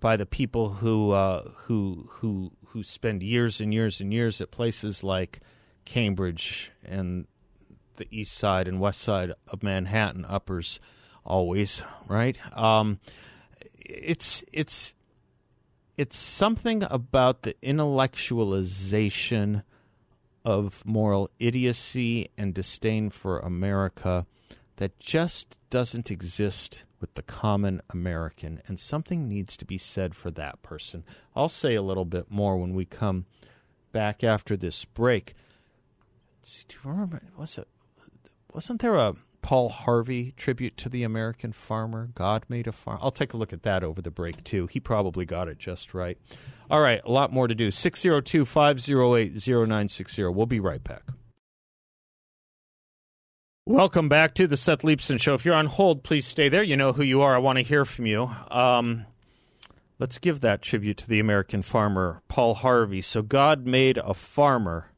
by 0.00 0.16
the 0.16 0.26
people 0.26 0.74
who 0.74 1.10
uh, 1.10 1.42
who 1.54 2.08
who 2.10 2.52
who 2.66 2.82
spend 2.82 3.22
years 3.22 3.60
and 3.60 3.74
years 3.74 4.00
and 4.00 4.12
years 4.12 4.40
at 4.40 4.50
places 4.50 5.02
like 5.02 5.40
Cambridge 5.84 6.72
and 6.84 7.26
the 7.96 8.06
east 8.10 8.32
side 8.32 8.68
and 8.68 8.80
west 8.80 9.00
side 9.00 9.32
of 9.48 9.62
Manhattan, 9.62 10.24
uppers, 10.24 10.80
always 11.24 11.82
right. 12.06 12.38
Um, 12.56 13.00
it's 13.84 14.44
it's 14.52 14.94
it's 15.96 16.16
something 16.16 16.84
about 16.90 17.42
the 17.42 17.54
intellectualization 17.62 19.62
of 20.44 20.84
moral 20.86 21.30
idiocy 21.38 22.30
and 22.38 22.54
disdain 22.54 23.10
for 23.10 23.40
America 23.40 24.26
that 24.76 24.98
just 24.98 25.58
doesn't 25.68 26.10
exist 26.10 26.84
with 27.00 27.14
the 27.14 27.22
common 27.22 27.80
American, 27.90 28.60
and 28.66 28.78
something 28.78 29.28
needs 29.28 29.56
to 29.56 29.64
be 29.64 29.78
said 29.78 30.14
for 30.14 30.30
that 30.30 30.62
person. 30.62 31.04
I'll 31.34 31.48
say 31.48 31.74
a 31.74 31.82
little 31.82 32.04
bit 32.04 32.30
more 32.30 32.56
when 32.56 32.74
we 32.74 32.84
come 32.84 33.26
back 33.92 34.22
after 34.22 34.56
this 34.56 34.84
break. 34.84 35.34
See, 36.42 36.64
do 36.68 36.76
you 36.84 36.90
remember? 36.90 37.22
Was 37.36 37.58
it, 37.58 37.68
wasn't 38.52 38.80
there 38.80 38.96
a 38.96 39.14
Paul 39.42 39.68
Harvey 39.68 40.32
tribute 40.36 40.76
to 40.78 40.88
the 40.88 41.02
American 41.02 41.52
farmer? 41.52 42.10
God 42.14 42.44
made 42.48 42.66
a 42.66 42.72
farm. 42.72 42.98
I'll 43.00 43.10
take 43.10 43.32
a 43.32 43.36
look 43.36 43.52
at 43.52 43.62
that 43.62 43.82
over 43.82 44.00
the 44.02 44.10
break, 44.10 44.44
too. 44.44 44.66
He 44.66 44.80
probably 44.80 45.24
got 45.24 45.48
it 45.48 45.58
just 45.58 45.94
right. 45.94 46.18
All 46.70 46.80
right, 46.80 47.00
a 47.04 47.10
lot 47.10 47.32
more 47.32 47.48
to 47.48 47.54
do. 47.54 47.70
602 47.70 48.44
508 48.44 49.32
0960. 49.34 50.24
We'll 50.24 50.46
be 50.46 50.60
right 50.60 50.82
back. 50.82 51.02
Welcome 53.66 54.08
back 54.08 54.34
to 54.34 54.46
the 54.46 54.56
Seth 54.56 54.80
Leibsohn 54.80 55.20
Show. 55.20 55.34
If 55.34 55.44
you're 55.44 55.54
on 55.54 55.66
hold, 55.66 56.02
please 56.02 56.26
stay 56.26 56.48
there. 56.48 56.62
You 56.62 56.76
know 56.76 56.92
who 56.92 57.02
you 57.02 57.22
are. 57.22 57.36
I 57.36 57.38
want 57.38 57.58
to 57.58 57.62
hear 57.62 57.84
from 57.84 58.06
you. 58.06 58.34
Um, 58.50 59.06
let's 59.98 60.18
give 60.18 60.40
that 60.40 60.62
tribute 60.62 60.96
to 60.98 61.08
the 61.08 61.20
American 61.20 61.62
farmer, 61.62 62.20
Paul 62.26 62.54
Harvey. 62.54 63.00
So, 63.00 63.22
God 63.22 63.66
made 63.66 63.98
a 63.98 64.14
farmer. 64.14 64.89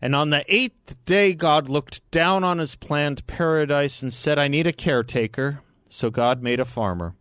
And 0.00 0.14
on 0.14 0.30
the 0.30 0.44
eighth 0.48 0.94
day, 1.04 1.34
God 1.34 1.68
looked 1.68 2.08
down 2.10 2.44
on 2.44 2.58
his 2.58 2.74
planned 2.74 3.26
paradise 3.26 4.02
and 4.02 4.12
said, 4.12 4.38
I 4.38 4.48
need 4.48 4.66
a 4.66 4.72
caretaker. 4.72 5.60
So, 5.88 6.10
God 6.10 6.42
made 6.42 6.60
a 6.60 6.64
farmer. 6.64 7.14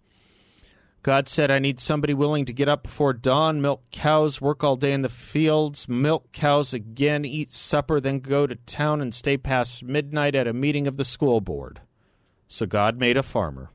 God 1.05 1.29
said, 1.29 1.51
I 1.51 1.60
need 1.60 1.79
somebody 1.79 2.15
willing 2.15 2.46
to 2.46 2.53
get 2.53 2.67
up 2.67 2.82
before 2.82 3.13
dawn, 3.13 3.62
milk 3.62 3.84
cows, 3.91 4.41
work 4.41 4.63
all 4.63 4.75
day 4.75 4.91
in 4.91 5.03
the 5.03 5.08
fields, 5.08 5.88
milk 5.88 6.32
cows 6.32 6.74
again, 6.74 7.25
eat 7.25 7.53
supper, 7.53 8.00
then 8.00 8.20
go 8.20 8.48
to 8.48 8.55
town 8.55 9.01
and 9.01 9.13
stay 9.13 9.38
past 9.38 9.84
midnight 9.84 10.34
at 10.34 10.48
a 10.48 10.53
meeting 10.53 10.88
of 10.88 10.98
the 10.98 11.05
school 11.05 11.41
board. 11.41 11.82
So 12.48 12.65
God 12.65 12.98
made 12.98 13.17
a 13.17 13.24
farmer. 13.24 13.70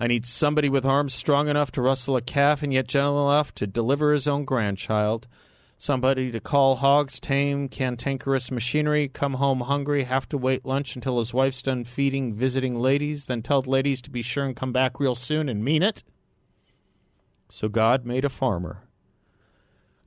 I 0.00 0.08
need 0.08 0.26
somebody 0.26 0.68
with 0.68 0.84
arms 0.84 1.14
strong 1.14 1.48
enough 1.48 1.70
to 1.72 1.80
rustle 1.80 2.16
a 2.16 2.20
calf 2.20 2.60
and 2.60 2.72
yet 2.72 2.88
gentle 2.88 3.30
enough 3.30 3.54
to 3.54 3.66
deliver 3.68 4.12
his 4.12 4.26
own 4.26 4.44
grandchild. 4.44 5.28
Somebody 5.78 6.32
to 6.32 6.40
call 6.40 6.76
hogs, 6.76 7.20
tame 7.20 7.68
cantankerous 7.68 8.50
machinery, 8.50 9.08
come 9.08 9.34
home 9.34 9.60
hungry, 9.60 10.04
have 10.04 10.26
to 10.30 10.38
wait 10.38 10.64
lunch 10.64 10.96
until 10.96 11.18
his 11.18 11.34
wife's 11.34 11.60
done 11.60 11.84
feeding 11.84 12.34
visiting 12.34 12.78
ladies, 12.80 13.26
then 13.26 13.42
tell 13.42 13.60
the 13.60 13.70
ladies 13.70 14.00
to 14.02 14.10
be 14.10 14.22
sure 14.22 14.46
and 14.46 14.56
come 14.56 14.72
back 14.72 14.98
real 14.98 15.14
soon 15.14 15.50
and 15.50 15.62
mean 15.62 15.82
it. 15.82 16.02
So 17.50 17.68
God 17.68 18.06
made 18.06 18.24
a 18.24 18.30
farmer. 18.30 18.84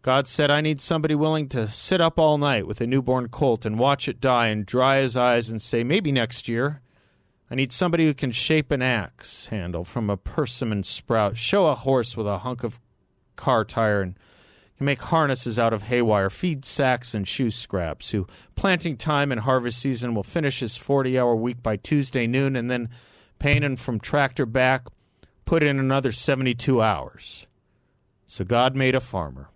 God 0.01 0.27
said, 0.27 0.49
I 0.49 0.61
need 0.61 0.81
somebody 0.81 1.13
willing 1.13 1.47
to 1.49 1.67
sit 1.67 2.01
up 2.01 2.17
all 2.17 2.37
night 2.37 2.65
with 2.65 2.81
a 2.81 2.87
newborn 2.87 3.27
colt 3.29 3.65
and 3.65 3.77
watch 3.77 4.07
it 4.07 4.19
die 4.19 4.47
and 4.47 4.65
dry 4.65 5.01
his 5.01 5.15
eyes 5.15 5.49
and 5.49 5.61
say, 5.61 5.83
maybe 5.83 6.11
next 6.11 6.47
year. 6.47 6.81
I 7.51 7.55
need 7.55 7.71
somebody 7.71 8.05
who 8.05 8.13
can 8.13 8.31
shape 8.31 8.71
an 8.71 8.81
axe 8.81 9.47
handle 9.47 9.83
from 9.83 10.09
a 10.09 10.17
persimmon 10.17 10.83
sprout, 10.83 11.37
show 11.37 11.67
a 11.67 11.75
horse 11.75 12.15
with 12.15 12.27
a 12.27 12.39
hunk 12.39 12.63
of 12.63 12.79
car 13.35 13.65
tire, 13.65 14.01
and 14.01 14.15
can 14.79 14.85
make 14.85 15.01
harnesses 15.01 15.59
out 15.59 15.73
of 15.73 15.83
haywire, 15.83 16.29
feed 16.29 16.63
sacks 16.63 17.13
and 17.13 17.27
shoe 17.27 17.51
scraps, 17.51 18.11
who 18.11 18.25
planting 18.55 18.95
time 18.95 19.29
and 19.29 19.41
harvest 19.41 19.77
season 19.77 20.15
will 20.15 20.23
finish 20.23 20.61
his 20.61 20.77
40 20.77 21.19
hour 21.19 21.35
week 21.35 21.61
by 21.61 21.75
Tuesday 21.75 22.25
noon 22.25 22.55
and 22.55 22.71
then 22.71 22.89
painting 23.39 23.75
from 23.75 23.99
tractor 23.99 24.45
back 24.45 24.87
put 25.43 25.63
in 25.63 25.79
another 25.79 26.13
72 26.13 26.81
hours. 26.81 27.45
So 28.25 28.45
God 28.45 28.73
made 28.73 28.95
a 28.95 29.01
farmer. 29.01 29.49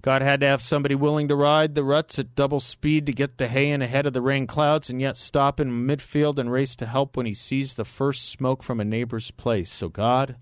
God 0.00 0.22
had 0.22 0.40
to 0.40 0.46
have 0.46 0.62
somebody 0.62 0.94
willing 0.94 1.26
to 1.26 1.34
ride 1.34 1.74
the 1.74 1.82
ruts 1.82 2.20
at 2.20 2.36
double 2.36 2.60
speed 2.60 3.04
to 3.06 3.12
get 3.12 3.38
the 3.38 3.48
hay 3.48 3.68
in 3.68 3.82
ahead 3.82 4.06
of 4.06 4.12
the 4.12 4.22
rain 4.22 4.46
clouds 4.46 4.88
and 4.88 5.00
yet 5.00 5.16
stop 5.16 5.58
in 5.58 5.88
midfield 5.88 6.38
and 6.38 6.52
race 6.52 6.76
to 6.76 6.86
help 6.86 7.16
when 7.16 7.26
he 7.26 7.34
sees 7.34 7.74
the 7.74 7.84
first 7.84 8.30
smoke 8.30 8.62
from 8.62 8.78
a 8.78 8.84
neighbor's 8.84 9.32
place. 9.32 9.72
So 9.72 9.88
God 9.88 10.36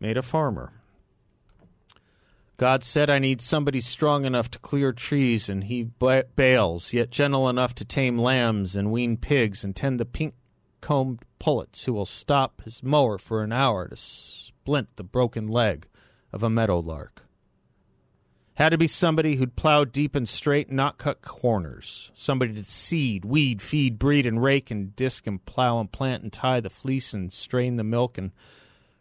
made 0.00 0.16
a 0.16 0.22
farmer. 0.22 0.79
God 2.60 2.84
said, 2.84 3.08
I 3.08 3.18
need 3.18 3.40
somebody 3.40 3.80
strong 3.80 4.26
enough 4.26 4.50
to 4.50 4.58
clear 4.58 4.92
trees, 4.92 5.48
and 5.48 5.64
he 5.64 5.82
bales, 5.82 6.92
yet 6.92 7.10
gentle 7.10 7.48
enough 7.48 7.74
to 7.76 7.86
tame 7.86 8.18
lambs 8.18 8.76
and 8.76 8.92
wean 8.92 9.16
pigs 9.16 9.64
and 9.64 9.74
tend 9.74 9.98
the 9.98 10.04
pink 10.04 10.34
combed 10.82 11.24
pullets 11.38 11.86
who 11.86 11.94
will 11.94 12.04
stop 12.04 12.60
his 12.60 12.82
mower 12.82 13.16
for 13.16 13.42
an 13.42 13.50
hour 13.50 13.88
to 13.88 13.96
splint 13.96 14.94
the 14.96 15.02
broken 15.02 15.48
leg 15.48 15.88
of 16.34 16.42
a 16.42 16.50
meadow 16.50 16.80
lark. 16.80 17.22
Had 18.56 18.68
to 18.68 18.76
be 18.78 18.86
somebody 18.86 19.36
who'd 19.36 19.56
plow 19.56 19.86
deep 19.86 20.14
and 20.14 20.28
straight 20.28 20.68
and 20.68 20.76
not 20.76 20.98
cut 20.98 21.22
corners. 21.22 22.12
Somebody 22.14 22.52
to 22.52 22.64
seed, 22.64 23.24
weed, 23.24 23.62
feed, 23.62 23.98
breed, 23.98 24.26
and 24.26 24.42
rake 24.42 24.70
and 24.70 24.94
disc 24.94 25.26
and 25.26 25.42
plow 25.46 25.80
and 25.80 25.90
plant 25.90 26.24
and 26.24 26.30
tie 26.30 26.60
the 26.60 26.68
fleece 26.68 27.14
and 27.14 27.32
strain 27.32 27.76
the 27.76 27.84
milk 27.84 28.18
and 28.18 28.32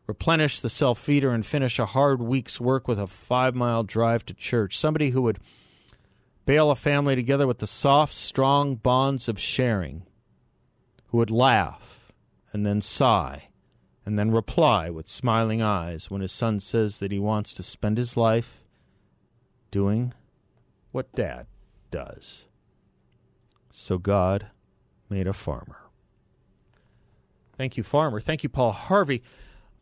replenish 0.10 0.60
the 0.60 0.72
self 0.72 0.98
feeder 0.98 1.30
and 1.30 1.46
finish 1.46 1.78
a 1.78 1.86
hard 1.86 2.20
week's 2.20 2.60
work 2.60 2.88
with 2.88 3.00
a 3.00 3.06
five 3.06 3.54
mile 3.54 3.84
drive 3.84 4.26
to 4.26 4.34
church. 4.34 4.76
Somebody 4.76 5.12
who 5.12 5.22
would 5.22 5.38
bale 6.48 6.72
a 6.72 6.76
family 6.76 7.16
together 7.16 7.46
with 7.46 7.60
the 7.60 7.68
soft, 7.68 8.12
strong 8.12 8.74
bonds 8.74 9.30
of 9.30 9.40
sharing 9.40 10.02
who 11.10 11.20
would 11.20 11.30
laugh 11.30 12.12
and 12.52 12.66
then 12.66 12.82
sigh 12.82 13.50
and 14.04 14.18
then 14.18 14.32
reply 14.32 14.90
with 14.90 15.08
smiling 15.08 15.62
eyes 15.62 16.10
when 16.10 16.22
his 16.22 16.32
son 16.32 16.60
says 16.60 16.98
that 16.98 17.12
he 17.12 17.20
wants 17.20 17.54
to 17.54 17.62
spend 17.62 18.00
his 18.00 18.18
life 18.18 18.64
doing 19.70 20.12
what 20.92 21.14
dad 21.14 21.46
does. 21.92 22.48
So 23.72 24.00
God 24.00 24.48
made 25.08 25.28
a 25.28 25.34
farmer. 25.34 25.78
Thank 27.58 27.78
you, 27.78 27.84
Farmer. 27.84 28.20
Thank 28.20 28.42
you, 28.42 28.50
Paul 28.50 28.72
Harvey. 28.72 29.22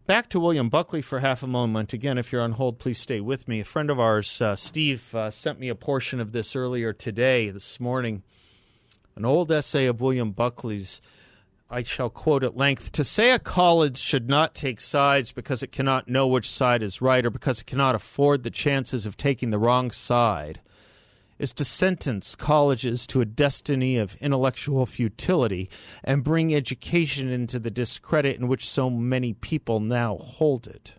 Back 0.08 0.30
to 0.30 0.40
William 0.40 0.70
Buckley 0.70 1.02
for 1.02 1.20
half 1.20 1.44
a 1.44 1.48
moment. 1.48 1.92
Again, 1.92 2.18
if 2.18 2.32
you're 2.32 2.42
on 2.42 2.54
hold, 2.54 2.80
please 2.80 2.98
stay 2.98 3.20
with 3.20 3.46
me. 3.46 3.60
A 3.60 3.66
friend 3.66 3.90
of 3.90 4.00
ours, 4.00 4.42
uh, 4.42 4.56
Steve, 4.56 5.14
uh, 5.14 5.30
sent 5.30 5.60
me 5.60 5.68
a 5.68 5.76
portion 5.76 6.22
of 6.22 6.32
this 6.32 6.56
earlier 6.56 6.94
today, 6.94 7.50
this 7.50 7.78
morning. 7.78 8.24
An 9.18 9.26
old 9.26 9.52
essay 9.52 9.86
of 9.86 10.00
William 10.00 10.32
Buckley's 10.32 11.02
I 11.70 11.84
shall 11.84 12.10
quote 12.10 12.46
at 12.46 12.56
length 12.56 12.94
to 12.94 13.04
say 13.04 13.32
a 13.32 13.40
college 13.40 13.98
should 13.98 14.30
not 14.30 14.56
take 14.56 14.80
sides 14.80 15.34
because 15.34 15.62
it 15.62 15.74
cannot 15.74 16.08
know 16.08 16.26
which 16.26 16.50
side 16.50 16.82
is 16.82 17.02
right 17.02 17.26
or 17.26 17.30
because 17.30 17.60
it 17.60 17.68
cannot 17.68 17.94
afford 17.94 18.44
the 18.44 18.50
chances 18.50 19.06
of 19.06 19.18
taking 19.18 19.50
the 19.50 19.60
wrong 19.60 19.92
side 19.92 20.62
is 21.40 21.54
to 21.54 21.66
sentence 21.66 22.36
colleges 22.36 23.06
to 23.08 23.22
a 23.22 23.26
destiny 23.26 23.98
of 23.98 24.16
intellectual 24.16 24.86
futility 24.86 25.70
and 26.04 26.24
bring 26.24 26.54
education 26.54 27.30
into 27.30 27.60
the 27.60 27.72
discredit 27.72 28.38
in 28.38 28.48
which 28.48 28.70
so 28.70 28.90
many 28.90 29.34
people 29.34 29.80
now 29.80 30.18
hold 30.18 30.68
it. 30.68 30.94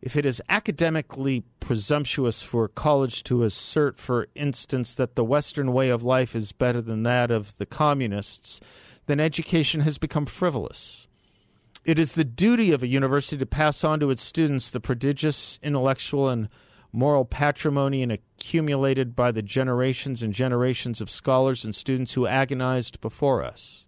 If 0.00 0.16
it 0.16 0.24
is 0.24 0.42
academically 0.48 1.42
presumptuous 1.58 2.42
for 2.42 2.64
a 2.64 2.68
college 2.68 3.24
to 3.24 3.42
assert, 3.42 3.98
for 3.98 4.28
instance, 4.34 4.94
that 4.94 5.16
the 5.16 5.24
Western 5.24 5.72
way 5.72 5.88
of 5.88 6.04
life 6.04 6.36
is 6.36 6.52
better 6.52 6.80
than 6.80 7.02
that 7.02 7.30
of 7.30 7.56
the 7.58 7.66
communists, 7.66 8.60
then 9.06 9.18
education 9.18 9.80
has 9.80 9.98
become 9.98 10.26
frivolous. 10.26 11.08
It 11.84 11.98
is 11.98 12.12
the 12.12 12.24
duty 12.24 12.72
of 12.72 12.82
a 12.82 12.88
university 12.88 13.38
to 13.38 13.46
pass 13.46 13.84
on 13.84 14.00
to 14.00 14.10
its 14.10 14.22
students 14.22 14.70
the 14.70 14.80
prodigious 14.80 15.58
intellectual 15.62 16.28
and 16.28 16.48
moral 16.92 17.24
patrimony 17.24 18.02
and 18.02 18.12
accumulated 18.12 19.14
by 19.14 19.30
the 19.30 19.42
generations 19.42 20.22
and 20.22 20.32
generations 20.32 21.00
of 21.00 21.10
scholars 21.10 21.64
and 21.64 21.74
students 21.74 22.14
who 22.14 22.26
agonized 22.26 23.00
before 23.00 23.42
us. 23.42 23.86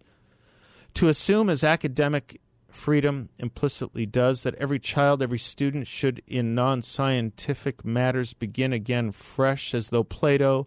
To 0.95 1.09
assume 1.09 1.49
as 1.49 1.63
academic 1.63 2.41
freedom 2.71 3.29
implicitly 3.39 4.07
does 4.07 4.43
that 4.43 4.55
every 4.57 4.79
child, 4.79 5.23
every 5.23 5.39
student 5.39 5.87
should 5.87 6.23
in 6.27 6.55
non 6.55 6.83
scientific 6.83 7.85
matters 7.85 8.35
begin 8.35 8.73
again 8.73 9.13
fresh 9.13 9.75
as 9.75 9.89
though 9.89 10.05
Plato 10.05 10.67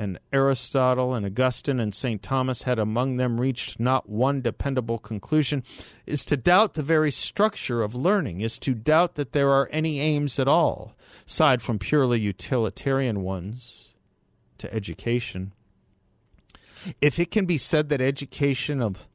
and 0.00 0.18
Aristotle 0.32 1.12
and 1.12 1.26
Augustine 1.26 1.78
and 1.78 1.94
St. 1.94 2.22
Thomas 2.22 2.62
had 2.62 2.78
among 2.78 3.18
them 3.18 3.38
reached 3.38 3.78
not 3.78 4.08
one 4.08 4.40
dependable 4.40 4.98
conclusion, 4.98 5.62
is 6.06 6.24
to 6.24 6.38
doubt 6.38 6.72
the 6.72 6.82
very 6.82 7.10
structure 7.10 7.82
of 7.82 7.94
learning, 7.94 8.40
is 8.40 8.58
to 8.60 8.72
doubt 8.72 9.16
that 9.16 9.32
there 9.32 9.50
are 9.50 9.68
any 9.70 10.00
aims 10.00 10.38
at 10.38 10.48
all, 10.48 10.96
aside 11.26 11.60
from 11.60 11.78
purely 11.78 12.18
utilitarian 12.18 13.20
ones, 13.20 13.94
to 14.56 14.72
education. 14.72 15.52
If 17.02 17.18
it 17.18 17.30
can 17.30 17.44
be 17.44 17.58
said 17.58 17.90
that 17.90 18.00
education 18.00 18.80
of 18.80 19.06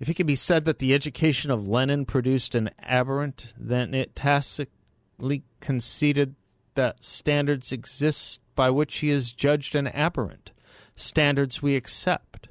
if 0.00 0.08
it 0.08 0.14
can 0.14 0.26
be 0.26 0.34
said 0.34 0.64
that 0.64 0.78
the 0.78 0.94
education 0.94 1.50
of 1.50 1.68
Lenin 1.68 2.06
produced 2.06 2.54
an 2.54 2.70
aberrant, 2.82 3.52
then 3.58 3.92
it 3.92 4.16
tacitly 4.16 5.44
conceded 5.60 6.36
that 6.74 7.04
standards 7.04 7.70
exist 7.70 8.40
by 8.54 8.70
which 8.70 8.98
he 8.98 9.10
is 9.10 9.32
judged 9.32 9.74
an 9.74 9.86
aberrant, 9.88 10.52
standards 10.96 11.62
we 11.62 11.76
accept. 11.76 12.48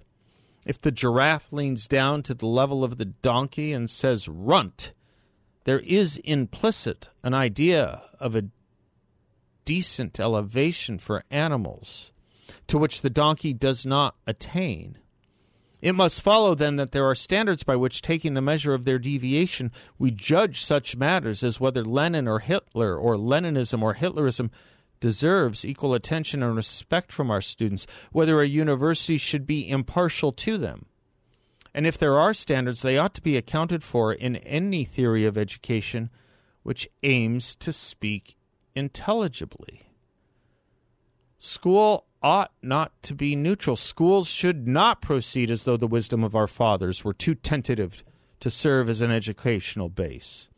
If 0.65 0.79
the 0.79 0.91
giraffe 0.91 1.51
leans 1.51 1.87
down 1.87 2.23
to 2.23 2.33
the 2.33 2.45
level 2.45 2.83
of 2.83 2.97
the 2.97 3.05
donkey 3.05 3.73
and 3.73 3.89
says, 3.89 4.27
runt, 4.27 4.93
there 5.63 5.79
is 5.79 6.17
implicit 6.17 7.09
an 7.23 7.33
idea 7.33 8.03
of 8.19 8.35
a 8.35 8.45
decent 9.65 10.19
elevation 10.19 10.97
for 10.99 11.23
animals 11.29 12.11
to 12.67 12.77
which 12.77 13.01
the 13.01 13.09
donkey 13.09 13.53
does 13.53 13.85
not 13.85 14.15
attain. 14.27 14.97
It 15.81 15.93
must 15.93 16.21
follow 16.21 16.53
then 16.53 16.75
that 16.75 16.91
there 16.91 17.05
are 17.05 17.15
standards 17.15 17.63
by 17.63 17.75
which, 17.75 18.03
taking 18.03 18.35
the 18.35 18.41
measure 18.41 18.73
of 18.73 18.85
their 18.85 18.99
deviation, 18.99 19.71
we 19.97 20.11
judge 20.11 20.63
such 20.63 20.95
matters 20.95 21.43
as 21.43 21.59
whether 21.59 21.83
Lenin 21.83 22.27
or 22.27 22.39
Hitler 22.39 22.95
or 22.95 23.15
Leninism 23.15 23.81
or 23.81 23.95
Hitlerism 23.95 24.51
deserves 25.01 25.65
equal 25.65 25.93
attention 25.93 26.41
and 26.41 26.55
respect 26.55 27.11
from 27.11 27.29
our 27.29 27.41
students, 27.41 27.85
whether 28.13 28.39
a 28.39 28.47
university 28.47 29.17
should 29.17 29.45
be 29.45 29.69
impartial 29.69 30.31
to 30.31 30.57
them. 30.57 30.85
And 31.73 31.85
if 31.85 31.97
there 31.97 32.17
are 32.17 32.33
standards, 32.33 32.81
they 32.81 32.97
ought 32.97 33.13
to 33.15 33.21
be 33.21 33.35
accounted 33.35 33.83
for 33.83 34.13
in 34.13 34.37
any 34.37 34.85
theory 34.85 35.25
of 35.25 35.37
education 35.37 36.09
which 36.63 36.87
aims 37.03 37.55
to 37.55 37.73
speak 37.73 38.37
intelligibly. 38.75 39.89
School 41.39 42.05
ought 42.21 42.51
not 42.61 42.91
to 43.01 43.15
be 43.15 43.35
neutral. 43.35 43.75
Schools 43.75 44.27
should 44.27 44.67
not 44.67 45.01
proceed 45.01 45.49
as 45.49 45.63
though 45.63 45.77
the 45.77 45.87
wisdom 45.87 46.23
of 46.23 46.35
our 46.35 46.47
fathers 46.47 47.03
were 47.03 47.13
too 47.13 47.33
tentative 47.33 48.03
to 48.39 48.51
serve 48.51 48.89
as 48.89 49.01
an 49.01 49.11
educational 49.11 49.89
base. 49.89 50.50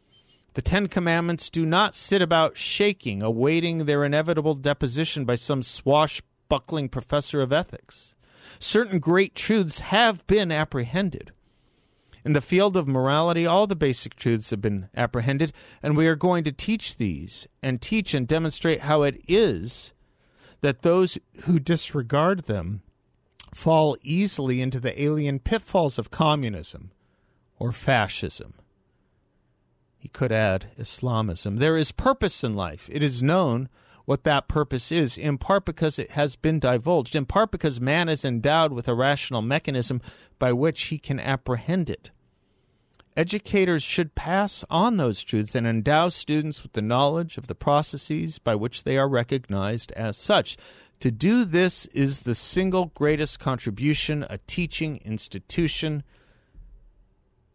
The 0.53 0.61
Ten 0.61 0.87
Commandments 0.87 1.49
do 1.49 1.65
not 1.65 1.95
sit 1.95 2.21
about 2.21 2.57
shaking, 2.57 3.23
awaiting 3.23 3.85
their 3.85 4.03
inevitable 4.03 4.53
deposition 4.53 5.25
by 5.25 5.35
some 5.35 5.63
swashbuckling 5.63 6.89
professor 6.89 7.41
of 7.41 7.51
ethics. 7.51 8.15
Certain 8.59 8.99
great 8.99 9.33
truths 9.33 9.79
have 9.79 10.25
been 10.27 10.51
apprehended. 10.51 11.31
In 12.23 12.33
the 12.33 12.41
field 12.41 12.77
of 12.77 12.87
morality, 12.87 13.45
all 13.45 13.67
the 13.67 13.75
basic 13.75 14.15
truths 14.15 14.51
have 14.51 14.61
been 14.61 14.89
apprehended, 14.95 15.51
and 15.81 15.97
we 15.97 16.07
are 16.07 16.15
going 16.15 16.43
to 16.43 16.51
teach 16.51 16.95
these 16.95 17.47
and 17.61 17.81
teach 17.81 18.13
and 18.13 18.27
demonstrate 18.27 18.81
how 18.81 19.01
it 19.01 19.21
is 19.27 19.91
that 20.61 20.83
those 20.83 21.17
who 21.43 21.59
disregard 21.59 22.45
them 22.45 22.81
fall 23.53 23.97
easily 24.01 24.61
into 24.61 24.79
the 24.79 25.01
alien 25.01 25.39
pitfalls 25.39 25.99
of 25.99 26.11
communism 26.11 26.91
or 27.59 27.71
fascism. 27.71 28.53
He 30.03 30.09
could 30.09 30.33
add 30.33 30.67
Islamism. 30.77 31.59
There 31.59 31.77
is 31.77 31.93
purpose 31.93 32.43
in 32.43 32.57
life. 32.57 32.89
It 32.91 33.01
is 33.01 33.23
known 33.23 33.69
what 34.03 34.25
that 34.25 34.49
purpose 34.49 34.91
is, 34.91 35.17
in 35.17 35.37
part 35.37 35.63
because 35.63 35.97
it 35.97 36.11
has 36.11 36.35
been 36.35 36.59
divulged, 36.59 37.15
in 37.15 37.25
part 37.25 37.51
because 37.51 37.79
man 37.79 38.09
is 38.09 38.25
endowed 38.25 38.73
with 38.73 38.89
a 38.89 38.95
rational 38.95 39.41
mechanism 39.41 40.01
by 40.39 40.51
which 40.51 40.83
he 40.87 40.99
can 40.99 41.21
apprehend 41.21 41.89
it. 41.89 42.11
Educators 43.15 43.81
should 43.81 44.13
pass 44.13 44.65
on 44.69 44.97
those 44.97 45.23
truths 45.23 45.55
and 45.55 45.65
endow 45.65 46.09
students 46.09 46.63
with 46.63 46.73
the 46.73 46.81
knowledge 46.81 47.37
of 47.37 47.47
the 47.47 47.55
processes 47.55 48.39
by 48.39 48.55
which 48.55 48.83
they 48.83 48.97
are 48.97 49.07
recognized 49.07 49.93
as 49.93 50.17
such. 50.17 50.57
To 50.99 51.11
do 51.11 51.45
this 51.45 51.85
is 51.93 52.23
the 52.23 52.35
single 52.35 52.87
greatest 52.87 53.39
contribution 53.39 54.25
a 54.29 54.37
teaching 54.47 54.97
institution 55.05 56.03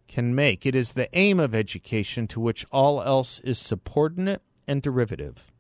can 0.09 0.35
make. 0.35 0.67
It 0.67 0.75
is 0.75 0.95
the 0.95 1.09
aim 1.17 1.39
of 1.39 1.55
education 1.55 2.27
to 2.29 2.41
which 2.41 2.67
all 2.73 3.03
else 3.03 3.39
is 3.41 3.59
subordinate 3.59 4.43
and 4.67 4.83
derivative. 4.83 5.53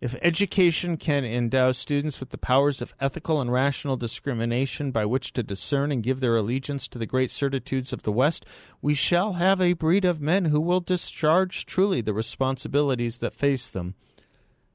If 0.00 0.16
education 0.22 0.96
can 0.96 1.26
endow 1.26 1.72
students 1.72 2.20
with 2.20 2.30
the 2.30 2.38
powers 2.38 2.80
of 2.80 2.94
ethical 3.00 3.38
and 3.38 3.52
rational 3.52 3.98
discrimination 3.98 4.92
by 4.92 5.04
which 5.04 5.34
to 5.34 5.42
discern 5.42 5.92
and 5.92 6.02
give 6.02 6.20
their 6.20 6.36
allegiance 6.36 6.88
to 6.88 6.98
the 6.98 7.04
great 7.04 7.30
certitudes 7.30 7.92
of 7.92 8.02
the 8.02 8.12
West, 8.12 8.46
we 8.80 8.94
shall 8.94 9.34
have 9.34 9.60
a 9.60 9.74
breed 9.74 10.06
of 10.06 10.18
men 10.18 10.46
who 10.46 10.60
will 10.60 10.80
discharge 10.80 11.66
truly 11.66 12.00
the 12.00 12.14
responsibilities 12.14 13.18
that 13.18 13.34
face 13.34 13.68
them 13.68 13.94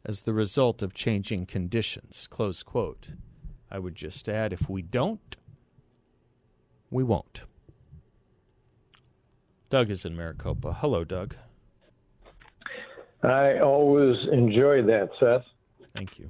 as 0.05 0.21
the 0.21 0.33
result 0.33 0.83
of 0.83 0.93
changing 0.93 1.47
conditions. 1.47 2.27
Close 2.27 2.61
quote. 2.61 3.09
I 3.71 3.79
would 3.79 3.95
just 3.95 4.29
add 4.29 4.53
if 4.53 4.69
we 4.69 4.83
don't, 4.83 5.35
we 6.91 7.03
won't. 7.03 7.41
Doug 9.69 9.89
is 9.89 10.05
in 10.05 10.15
Maricopa. 10.15 10.73
Hello, 10.73 11.03
Doug. 11.03 11.35
I 13.23 13.59
always 13.59 14.15
enjoy 14.31 14.83
that, 14.83 15.09
Seth. 15.19 15.45
Thank 15.93 16.19
you. 16.19 16.29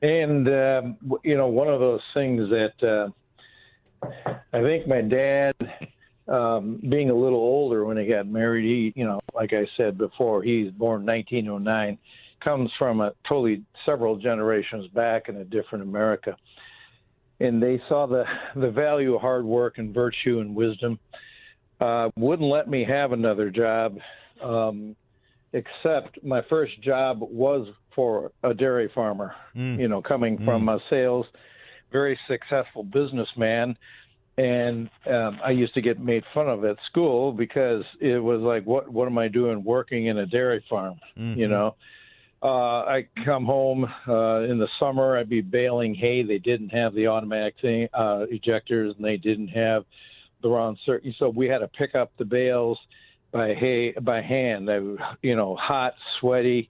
And 0.00 0.48
um, 0.48 0.96
you 1.22 1.36
know, 1.36 1.48
one 1.48 1.68
of 1.68 1.80
those 1.80 2.00
things 2.14 2.48
that 2.50 3.12
uh, 4.02 4.08
I 4.52 4.62
think 4.62 4.86
my 4.86 5.00
dad, 5.00 5.54
um, 6.28 6.80
being 6.88 7.10
a 7.10 7.14
little 7.14 7.38
older 7.38 7.84
when 7.84 7.96
he 7.96 8.06
got 8.06 8.26
married, 8.26 8.64
he, 8.64 8.98
you 8.98 9.06
know, 9.06 9.20
like 9.34 9.52
I 9.52 9.66
said 9.76 9.98
before, 9.98 10.42
he's 10.42 10.70
born 10.70 11.04
1909, 11.06 11.98
comes 12.42 12.70
from 12.78 13.00
a 13.00 13.12
totally 13.28 13.62
several 13.84 14.16
generations 14.16 14.88
back 14.88 15.28
in 15.28 15.36
a 15.36 15.44
different 15.44 15.84
America, 15.84 16.36
and 17.40 17.62
they 17.62 17.80
saw 17.88 18.06
the 18.06 18.24
the 18.56 18.70
value 18.70 19.14
of 19.14 19.20
hard 19.20 19.44
work 19.44 19.78
and 19.78 19.92
virtue 19.94 20.40
and 20.40 20.54
wisdom. 20.54 20.98
Uh, 21.80 22.10
wouldn't 22.16 22.48
let 22.48 22.68
me 22.68 22.84
have 22.84 23.12
another 23.12 23.50
job. 23.50 23.98
Um, 24.42 24.96
except 25.54 26.22
my 26.22 26.42
first 26.50 26.80
job 26.82 27.18
was 27.20 27.66
for 27.94 28.32
a 28.42 28.52
dairy 28.52 28.90
farmer, 28.94 29.34
mm. 29.56 29.78
you 29.78 29.88
know, 29.88 30.02
coming 30.02 30.36
mm. 30.36 30.44
from 30.44 30.68
a 30.68 30.78
sales, 30.90 31.26
very 31.92 32.18
successful 32.28 32.82
businessman. 32.82 33.76
And 34.36 34.90
um, 35.06 35.38
I 35.44 35.52
used 35.52 35.74
to 35.74 35.80
get 35.80 36.00
made 36.00 36.24
fun 36.34 36.48
of 36.48 36.64
at 36.64 36.76
school 36.90 37.32
because 37.32 37.84
it 38.00 38.18
was 38.18 38.40
like, 38.40 38.66
what 38.66 38.88
what 38.88 39.06
am 39.06 39.16
I 39.16 39.28
doing 39.28 39.62
working 39.62 40.06
in 40.06 40.18
a 40.18 40.26
dairy 40.26 40.64
farm? 40.68 40.98
Mm-hmm. 41.16 41.38
You 41.38 41.46
know, 41.46 41.76
uh, 42.42 42.82
I 42.82 43.06
come 43.24 43.44
home 43.44 43.84
uh, 44.08 44.40
in 44.40 44.58
the 44.58 44.66
summer. 44.80 45.16
I'd 45.16 45.28
be 45.28 45.40
baling 45.40 45.94
hay. 45.94 46.24
They 46.24 46.38
didn't 46.38 46.70
have 46.70 46.94
the 46.94 47.06
automatic 47.06 47.54
thing 47.62 47.88
uh, 47.94 48.26
ejectors, 48.32 48.96
and 48.96 49.04
they 49.04 49.18
didn't 49.18 49.48
have 49.48 49.84
the 50.44 50.50
wrong 50.50 50.76
certain. 50.86 51.12
So 51.18 51.28
we 51.28 51.48
had 51.48 51.58
to 51.58 51.68
pick 51.68 51.96
up 51.96 52.12
the 52.18 52.24
bales 52.24 52.78
by 53.32 53.54
hay 53.54 53.92
by 54.00 54.22
hand. 54.22 54.70
I, 54.70 54.76
you 55.22 55.34
know, 55.34 55.56
hot, 55.56 55.94
sweaty, 56.20 56.68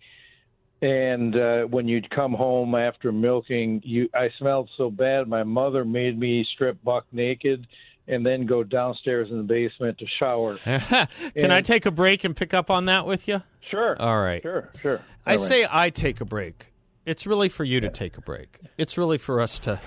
and 0.80 1.36
uh, 1.36 1.62
when 1.64 1.86
you'd 1.88 2.08
come 2.10 2.32
home 2.32 2.74
after 2.74 3.12
milking, 3.12 3.82
you 3.84 4.08
I 4.14 4.30
smelled 4.38 4.70
so 4.78 4.90
bad. 4.90 5.28
My 5.28 5.42
mother 5.42 5.84
made 5.84 6.18
me 6.18 6.46
strip 6.54 6.82
buck 6.82 7.04
naked 7.12 7.66
and 8.06 8.24
then 8.24 8.46
go 8.46 8.62
downstairs 8.62 9.30
in 9.30 9.38
the 9.38 9.42
basement 9.42 9.98
to 9.98 10.06
shower. 10.18 10.58
Can 10.64 11.08
and, 11.36 11.52
I 11.52 11.60
take 11.62 11.86
a 11.86 11.90
break 11.90 12.24
and 12.24 12.36
pick 12.36 12.52
up 12.54 12.70
on 12.70 12.84
that 12.86 13.06
with 13.06 13.28
you? 13.28 13.42
Sure. 13.70 14.00
All 14.00 14.20
right. 14.20 14.42
Sure, 14.42 14.70
sure. 14.80 15.00
I 15.24 15.36
say 15.36 15.66
I 15.70 15.90
take 15.90 16.20
a 16.20 16.24
break. 16.24 16.72
It's 17.06 17.26
really 17.26 17.48
for 17.48 17.64
you 17.64 17.80
to 17.80 17.88
take 17.88 18.18
a 18.18 18.20
break. 18.20 18.60
It's 18.76 18.98
really 18.98 19.18
for 19.18 19.40
us 19.40 19.58
to 19.60 19.80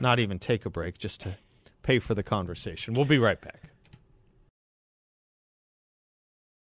not 0.00 0.18
even 0.18 0.38
take 0.38 0.66
a 0.66 0.70
break, 0.70 0.98
just 0.98 1.22
to 1.22 1.36
pay 1.82 1.98
for 1.98 2.14
the 2.14 2.22
conversation. 2.22 2.94
We'll 2.94 3.04
be 3.04 3.18
right 3.18 3.40
back. 3.40 3.72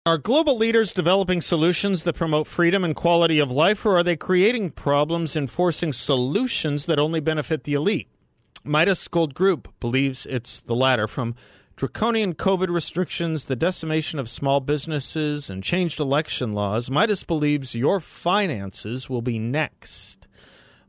Are 0.08 0.20
global 0.20 0.56
leaders 0.56 0.94
developing 0.94 1.42
solutions 1.42 2.04
that 2.04 2.14
promote 2.14 2.46
freedom 2.46 2.84
and 2.84 2.96
quality 2.96 3.40
of 3.40 3.50
life, 3.50 3.88
or 3.88 3.98
are 3.98 4.04
they 4.04 4.16
creating 4.16 4.70
problems 4.70 5.36
and 5.36 5.50
forcing 5.50 5.94
solutions 5.94 6.86
that 6.86 7.00
only 7.00 7.20
benefit 7.20 7.64
the 7.64 7.74
elite? 7.74 8.08
Midas 8.64 9.08
Gold 9.08 9.34
Group 9.34 9.74
believes 9.80 10.28
it's 10.28 10.62
the 10.62 10.76
latter. 10.76 11.08
From 11.08 11.34
draconian 11.76 12.36
COVID 12.36 12.70
restrictions, 12.70 13.46
the 13.46 13.56
decimation 13.56 14.20
of 14.20 14.30
small 14.30 14.60
businesses, 14.60 15.50
and 15.50 15.64
changed 15.64 16.00
election 16.00 16.54
laws, 16.54 16.92
Midas 16.92 17.24
believes 17.24 17.74
your 17.74 18.00
finances 18.00 19.10
will 19.10 19.24
be 19.24 19.40
next. 19.40 20.25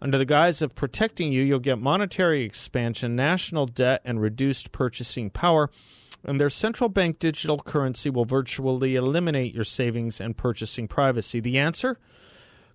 Under 0.00 0.18
the 0.18 0.24
guise 0.24 0.60
of 0.62 0.74
protecting 0.74 1.32
you, 1.32 1.42
you'll 1.42 1.58
get 1.58 1.78
monetary 1.78 2.42
expansion, 2.42 3.16
national 3.16 3.66
debt, 3.66 4.02
and 4.04 4.20
reduced 4.20 4.72
purchasing 4.72 5.30
power 5.30 5.70
and 6.26 6.40
their 6.40 6.50
central 6.50 6.88
bank 6.88 7.18
digital 7.18 7.58
currency 7.58 8.10
will 8.10 8.24
virtually 8.24 8.96
eliminate 8.96 9.54
your 9.54 9.64
savings 9.64 10.20
and 10.20 10.36
purchasing 10.36 10.88
privacy. 10.88 11.38
The 11.38 11.58
answer? 11.58 11.98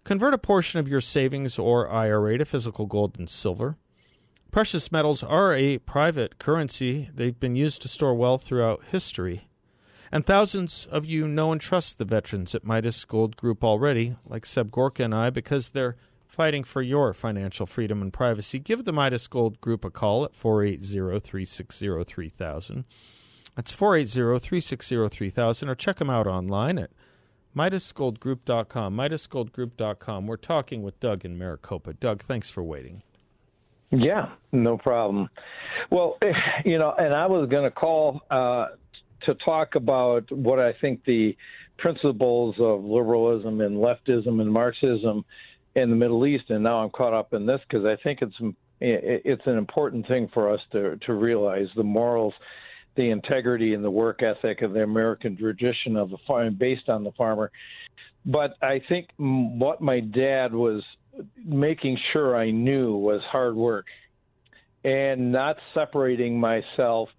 Convert 0.03 0.33
a 0.33 0.39
portion 0.39 0.79
of 0.79 0.87
your 0.87 1.01
savings 1.01 1.59
or 1.59 1.89
IRA 1.89 2.37
to 2.37 2.45
physical 2.45 2.85
gold 2.85 3.19
and 3.19 3.29
silver. 3.29 3.77
Precious 4.51 4.91
metals 4.91 5.21
are 5.21 5.53
a 5.53 5.77
private 5.79 6.39
currency. 6.39 7.09
They've 7.13 7.39
been 7.39 7.55
used 7.55 7.81
to 7.81 7.87
store 7.87 8.15
wealth 8.15 8.43
throughout 8.43 8.85
history. 8.89 9.47
And 10.13 10.25
thousands 10.25 10.87
of 10.87 11.05
you 11.05 11.27
know 11.27 11.51
and 11.51 11.61
trust 11.61 11.97
the 11.97 12.05
veterans 12.05 12.55
at 12.55 12.65
Midas 12.65 13.05
Gold 13.05 13.37
Group 13.37 13.63
already, 13.63 14.15
like 14.25 14.45
Seb 14.45 14.71
Gorka 14.71 15.03
and 15.03 15.15
I, 15.15 15.29
because 15.29 15.69
they're 15.69 15.95
fighting 16.31 16.63
for 16.63 16.81
your 16.81 17.13
financial 17.13 17.65
freedom 17.65 18.01
and 18.01 18.13
privacy. 18.13 18.57
Give 18.57 18.85
the 18.85 18.93
Midas 18.93 19.27
Gold 19.27 19.59
Group 19.59 19.83
a 19.83 19.89
call 19.89 20.23
at 20.23 20.33
480 20.33 21.19
360 21.19 22.03
3000. 22.05 22.85
That's 23.55 23.73
480 23.73 24.39
360 24.39 25.09
3000 25.09 25.69
or 25.69 25.75
check 25.75 25.97
them 25.97 26.09
out 26.09 26.27
online 26.27 26.79
at 26.79 26.91
MidasGoldGroup.com. 27.55 28.95
MidasGoldGroup.com. 28.95 30.25
We're 30.25 30.37
talking 30.37 30.83
with 30.83 30.99
Doug 31.01 31.25
in 31.25 31.37
Maricopa. 31.37 31.93
Doug, 31.93 32.21
thanks 32.21 32.49
for 32.49 32.63
waiting. 32.63 33.03
Yeah, 33.91 34.29
no 34.53 34.77
problem. 34.77 35.27
Well, 35.89 36.17
you 36.65 36.79
know, 36.79 36.93
and 36.97 37.13
I 37.13 37.25
was 37.25 37.49
going 37.49 37.65
to 37.65 37.71
call 37.71 38.21
uh, 38.31 38.67
to 39.23 39.35
talk 39.35 39.75
about 39.75 40.31
what 40.31 40.59
I 40.59 40.71
think 40.79 41.03
the 41.03 41.35
principles 41.77 42.55
of 42.57 42.85
liberalism 42.85 43.59
and 43.59 43.75
leftism 43.75 44.39
and 44.39 44.49
Marxism 44.49 45.25
in 45.75 45.89
the 45.89 45.95
Middle 45.95 46.25
East, 46.25 46.45
and 46.49 46.63
now 46.63 46.83
I'm 46.83 46.89
caught 46.89 47.13
up 47.13 47.33
in 47.33 47.45
this 47.45 47.61
because 47.69 47.85
I 47.85 47.95
think 48.03 48.19
it's 48.21 48.35
it's 48.79 49.43
an 49.45 49.57
important 49.57 50.07
thing 50.07 50.29
for 50.33 50.51
us 50.51 50.59
to 50.71 50.97
to 51.05 51.13
realize 51.13 51.67
the 51.75 51.83
morals, 51.83 52.33
the 52.95 53.09
integrity, 53.09 53.73
and 53.73 53.83
the 53.83 53.91
work 53.91 54.21
ethic 54.23 54.61
of 54.61 54.73
the 54.73 54.83
American 54.83 55.37
tradition 55.37 55.95
of 55.95 56.09
the 56.09 56.17
farm 56.27 56.55
based 56.59 56.89
on 56.89 57.03
the 57.03 57.11
farmer. 57.11 57.51
But 58.25 58.55
I 58.61 58.81
think 58.87 59.07
what 59.17 59.81
my 59.81 59.99
dad 59.99 60.53
was 60.53 60.83
making 61.43 61.97
sure 62.13 62.35
I 62.35 62.51
knew 62.51 62.95
was 62.95 63.21
hard 63.31 63.55
work 63.55 63.85
and 64.83 65.31
not 65.31 65.57
separating 65.73 66.39
myself 66.39 67.09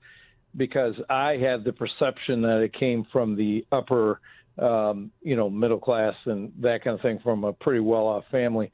because 0.57 0.95
I 1.09 1.37
had 1.37 1.65
the 1.65 1.73
perception 1.73 2.43
that 2.43 2.61
it 2.63 2.75
came 2.75 3.07
from 3.13 3.37
the 3.37 3.65
upper, 3.73 4.21
um, 4.59 5.11
you 5.23 5.37
know, 5.37 5.49
middle 5.49 5.79
class 5.79 6.15
and 6.27 6.53
that 6.61 6.85
kind 6.85 6.95
of 6.95 7.03
thing 7.03 7.19
from 7.23 7.45
a 7.45 7.53
pretty 7.53 7.81
well 7.81 8.07
off 8.07 8.25
family. 8.31 8.71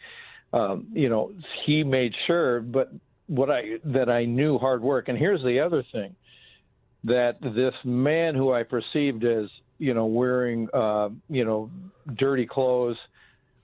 Um, 0.53 0.89
you 0.93 1.09
know, 1.09 1.33
he 1.67 1.85
made 1.85 2.13
sure, 2.27 2.61
but 2.61 2.93
what 3.27 3.51
I 3.51 3.79
that 3.85 4.09
I 4.09 4.25
knew 4.25 4.59
hard 4.59 4.83
work. 4.83 5.09
And 5.09 5.19
here's 5.19 5.43
the 5.43 5.61
other 5.61 5.85
thing 5.93 6.15
that 7.05 7.41
this 7.41 7.75
man 7.85 8.35
who 8.35 8.53
I 8.53 8.63
perceived 8.63 9.25
as, 9.25 9.47
you 9.79 9.95
know, 9.95 10.07
wearing, 10.07 10.69
uh, 10.75 11.11
you 11.29 11.45
know, 11.45 11.71
dirty 12.17 12.47
clothes, 12.47 12.97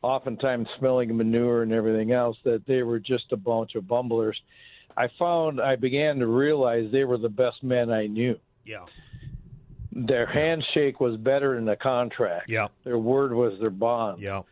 oftentimes 0.03 0.69
smelling 0.79 1.17
manure 1.17 1.63
and 1.63 1.73
everything 1.73 2.13
else, 2.13 2.37
that 2.45 2.63
they 2.67 2.83
were 2.83 3.01
just 3.01 3.33
a 3.33 3.37
bunch 3.37 3.75
of 3.75 3.89
bumblers. 3.89 4.39
I 4.97 5.09
found 5.19 5.61
I 5.61 5.77
began 5.77 6.19
to 6.19 6.27
realize 6.27 6.91
they 6.93 7.05
were 7.05 7.19
the 7.19 7.29
best 7.29 7.63
men 7.63 7.91
I 7.91 8.07
knew. 8.07 8.39
Yeah. 8.65 8.85
Their 9.95 10.27
handshake 10.27 11.01
was 11.01 11.17
better 11.17 11.55
than 11.55 11.67
the 11.67 11.77
contract. 11.77 12.49
Yeah. 12.49 12.69
Their 12.83 12.99
word 12.99 13.33
was 13.33 13.59
their 13.61 13.71
bond. 13.71 14.21
Yeah. 14.21 14.43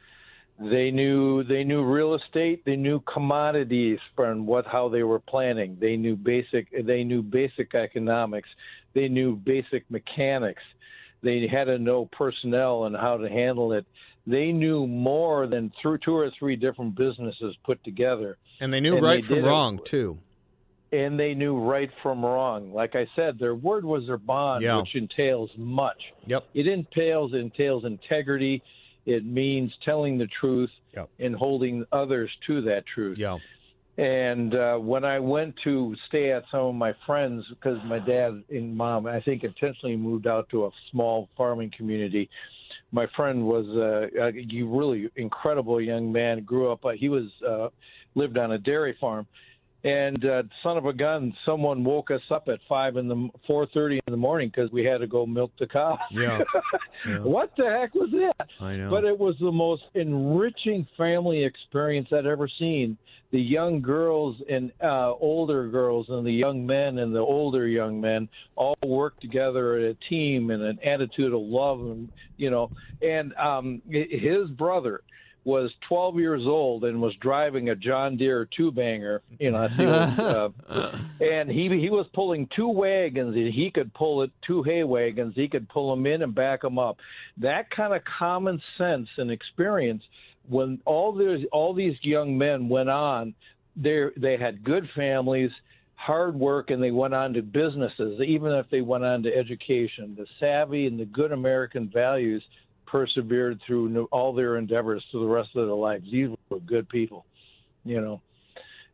They 0.61 0.93
knew 0.93 1.43
they 1.43 1.65
knew 1.65 1.83
real 1.83 2.15
estate. 2.15 2.65
They 2.65 2.77
knew 2.77 3.01
commodities 3.01 3.99
from 4.15 4.47
what 4.47 4.67
how 4.67 4.89
they 4.89 5.03
were 5.03 5.19
planning. 5.19 5.77
They 5.81 5.97
knew 5.97 6.15
basic. 6.15 6.69
They 6.87 7.03
knew 7.03 7.23
basic 7.23 7.75
economics. 7.75 8.49
They 8.95 9.09
knew 9.09 9.35
basic 9.35 9.91
mechanics. 9.91 10.63
They 11.23 11.49
had 11.49 11.65
to 11.65 11.79
know 11.79 12.07
personnel 12.07 12.85
and 12.85 12.95
how 12.95 13.17
to 13.17 13.29
handle 13.29 13.73
it. 13.73 13.87
They 14.27 14.53
knew 14.53 14.87
more 14.87 15.49
than 15.49 15.73
through 15.81 15.99
two 15.99 16.15
or 16.15 16.31
three 16.39 16.55
different 16.55 16.95
businesses 16.95 17.57
put 17.65 17.83
together. 17.83 18.37
And 18.61 18.73
they 18.73 18.81
knew 18.81 18.97
and 18.97 19.05
right 19.05 19.23
they 19.23 19.41
from 19.41 19.45
wrong 19.45 19.79
it, 19.79 19.85
too. 19.85 20.19
And 20.93 21.19
they 21.19 21.33
knew 21.33 21.59
right 21.59 21.91
from 22.03 22.23
wrong. 22.23 22.73
Like 22.73 22.95
I 22.95 23.07
said, 23.17 23.39
their 23.39 23.55
word 23.55 23.85
was 23.85 24.07
their 24.07 24.19
bond, 24.19 24.63
yeah. 24.63 24.79
which 24.79 24.95
entails 24.95 25.51
much. 25.57 25.97
Yep. 26.27 26.49
It 26.53 26.67
entails 26.67 27.33
entails 27.33 27.85
integrity 27.87 28.63
it 29.07 29.25
means 29.25 29.73
telling 29.85 30.19
the 30.19 30.29
truth 30.41 30.71
yep. 30.95 31.09
and 31.19 31.35
holding 31.35 31.85
others 31.93 32.31
to 32.47 32.63
that 32.63 32.85
truth. 32.87 33.19
Yeah. 33.19 33.39
And 33.99 34.55
uh, 34.55 34.79
when 34.79 35.05
I 35.05 35.19
went 35.19 35.55
to 35.65 35.95
stay 36.09 36.33
at 36.33 36.45
some 36.51 36.61
of 36.61 36.75
my 36.75 36.95
friends, 37.05 37.45
because 37.51 37.79
my 37.85 37.99
dad 37.99 38.43
and 38.49 38.77
mom, 38.77 39.07
I 39.07 39.21
think, 39.21 39.45
intentionally 39.45 39.97
moved 39.97 40.27
out 40.27 40.49
to 40.51 40.67
a 40.67 40.71
small 40.91 41.29
farming 41.37 41.73
community. 41.77 42.31
My 42.91 43.07
friend 43.17 43.45
was 43.45 43.67
uh, 43.69 44.09
a 44.19 44.65
really 44.65 45.11
incredible 45.17 45.81
young 45.81 46.11
man. 46.11 46.43
Grew 46.45 46.73
up. 46.73 46.85
Uh, 46.85 46.91
he 46.91 47.09
was 47.09 47.25
uh, 47.47 47.69
lived 48.15 48.39
on 48.39 48.53
a 48.53 48.59
dairy 48.59 48.97
farm, 48.99 49.27
and 49.85 50.25
uh, 50.25 50.43
son 50.63 50.77
of 50.77 50.87
a 50.87 50.93
gun, 50.93 51.35
someone 51.45 51.83
woke 51.83 52.11
us 52.11 52.21
up 52.31 52.49
at 52.49 52.61
five 52.69 52.97
in 52.97 53.09
the 53.09 53.29
four 53.47 53.67
thirty 53.75 54.01
in 54.07 54.13
the 54.13 54.17
morning 54.17 54.51
because 54.55 54.71
we 54.71 54.85
had 54.85 54.99
to 54.99 55.07
go 55.07 55.27
milk 55.27 55.51
the 55.59 55.67
cow. 55.67 55.99
Yeah. 56.11 56.41
yeah. 57.07 57.19
what 57.19 57.53
the 57.57 57.65
heck 57.65 57.95
was 57.95 58.11
that? 58.13 58.49
I 58.61 58.77
know. 58.77 58.91
But 58.91 59.05
it 59.05 59.19
was 59.19 59.35
the 59.41 59.51
most 59.51 59.83
enriching 59.95 60.87
family 60.97 61.45
experience 61.45 62.09
I'd 62.13 62.27
ever 62.27 62.49
seen. 62.59 62.97
The 63.33 63.41
young 63.41 63.81
girls 63.81 64.37
and 64.49 64.73
uh, 64.83 65.15
older 65.15 65.67
girls, 65.69 66.07
and 66.11 66.25
the 66.25 66.33
young 66.33 66.65
men 66.67 66.99
and 66.99 67.15
the 67.15 67.21
older 67.21 67.67
young 67.67 68.01
men 68.01 68.29
all 68.57 68.77
worked 68.85 69.23
together 69.23 69.79
as 69.79 69.97
a 69.97 70.09
team 70.09 70.51
and 70.51 70.63
an 70.63 70.79
attitude 70.85 71.33
of 71.33 71.41
love, 71.41 71.81
and 71.81 72.09
you 72.37 72.51
know. 72.51 72.71
And 73.01 73.35
um, 73.35 73.83
his 73.89 74.49
brother 74.51 75.01
was 75.45 75.73
12 75.89 76.19
years 76.19 76.43
old 76.47 76.85
and 76.85 77.01
was 77.01 77.15
driving 77.17 77.71
a 77.71 77.75
John 77.75 78.17
Deere 78.17 78.49
two 78.57 78.71
banger, 78.71 79.23
you 79.41 79.51
know, 79.51 80.53
uh, 80.69 80.99
and 81.21 81.51
he 81.51 81.69
he 81.81 81.91
was 81.91 82.07
pulling 82.15 82.49
two 82.55 82.69
wagons. 82.69 83.35
And 83.35 83.53
he 83.53 83.71
could 83.71 83.93
pull 83.95 84.23
it 84.23 84.31
two 84.47 84.63
hay 84.63 84.85
wagons. 84.85 85.35
He 85.35 85.49
could 85.49 85.69
pull 85.69 85.91
them 85.91 86.07
in 86.07 86.23
and 86.23 86.35
back 86.35 86.63
them 86.63 86.79
up. 86.79 86.99
That 87.39 87.71
kind 87.71 87.93
of 87.93 88.03
common 88.19 88.61
sense 88.79 89.09
and 89.17 89.31
experience. 89.31 90.03
When 90.49 90.81
all 90.85 91.13
these 91.13 91.47
all 91.53 91.75
these 91.75 91.97
young 92.03 92.39
men 92.39 92.69
went 92.69 92.91
on, 92.91 93.35
they 93.77 94.05
they 94.17 94.37
had 94.37 94.65
good 94.65 94.89
families, 94.95 95.51
hard 95.95 96.35
work, 96.37 96.71
and 96.71 96.83
they 96.83 96.91
went 96.93 97.15
on 97.15 97.33
to 97.33 97.43
businesses. 97.43 98.21
Even 98.21 98.53
if 98.53 98.67
they 98.71 98.81
went 98.81 99.05
on 99.05 99.23
to 99.25 99.35
education, 99.35 100.17
the 100.17 100.27
savvy 100.39 100.87
and 100.87 100.99
the 100.99 101.05
good 101.05 101.33
American 101.33 101.91
values 101.93 102.43
persevered 102.93 103.59
through 103.67 104.07
all 104.13 104.35
their 104.35 104.59
endeavors 104.59 105.03
to 105.11 105.19
the 105.19 105.27
rest 105.27 105.49
of 105.57 105.67
their 105.67 105.75
lives. 105.75 106.05
These 106.13 106.29
were 106.51 106.61
good 106.61 106.87
people, 106.91 107.25
you 107.85 108.03
know. 108.03 108.21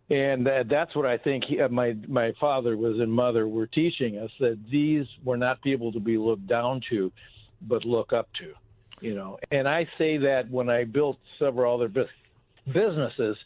And 0.09 0.47
that, 0.47 0.69
that's 0.71 0.95
what 0.95 1.05
I 1.05 1.19
think 1.19 1.45
he, 1.45 1.61
uh, 1.61 1.69
my 1.69 1.95
my 2.07 2.33
father 2.41 2.77
was 2.77 2.99
and 3.01 3.13
mother 3.13 3.49
were 3.49 3.67
teaching 3.67 4.17
us 4.17 4.31
that 4.39 4.57
these 4.71 5.05
were 5.25 5.37
not 5.37 5.61
people 5.63 5.93
to 5.93 6.01
be 6.01 6.17
looked 6.17 6.47
down 6.47 6.81
to, 6.91 7.13
but 7.63 7.85
look 7.85 8.13
up 8.13 8.29
to, 8.39 8.55
you 9.05 9.17
know. 9.17 9.37
And 9.51 9.69
I 9.69 9.87
say 9.99 10.17
that 10.17 10.49
when 10.49 10.71
I 10.71 10.85
built 10.85 11.19
several 11.39 11.75
other 11.75 11.93
businesses, 12.73 13.37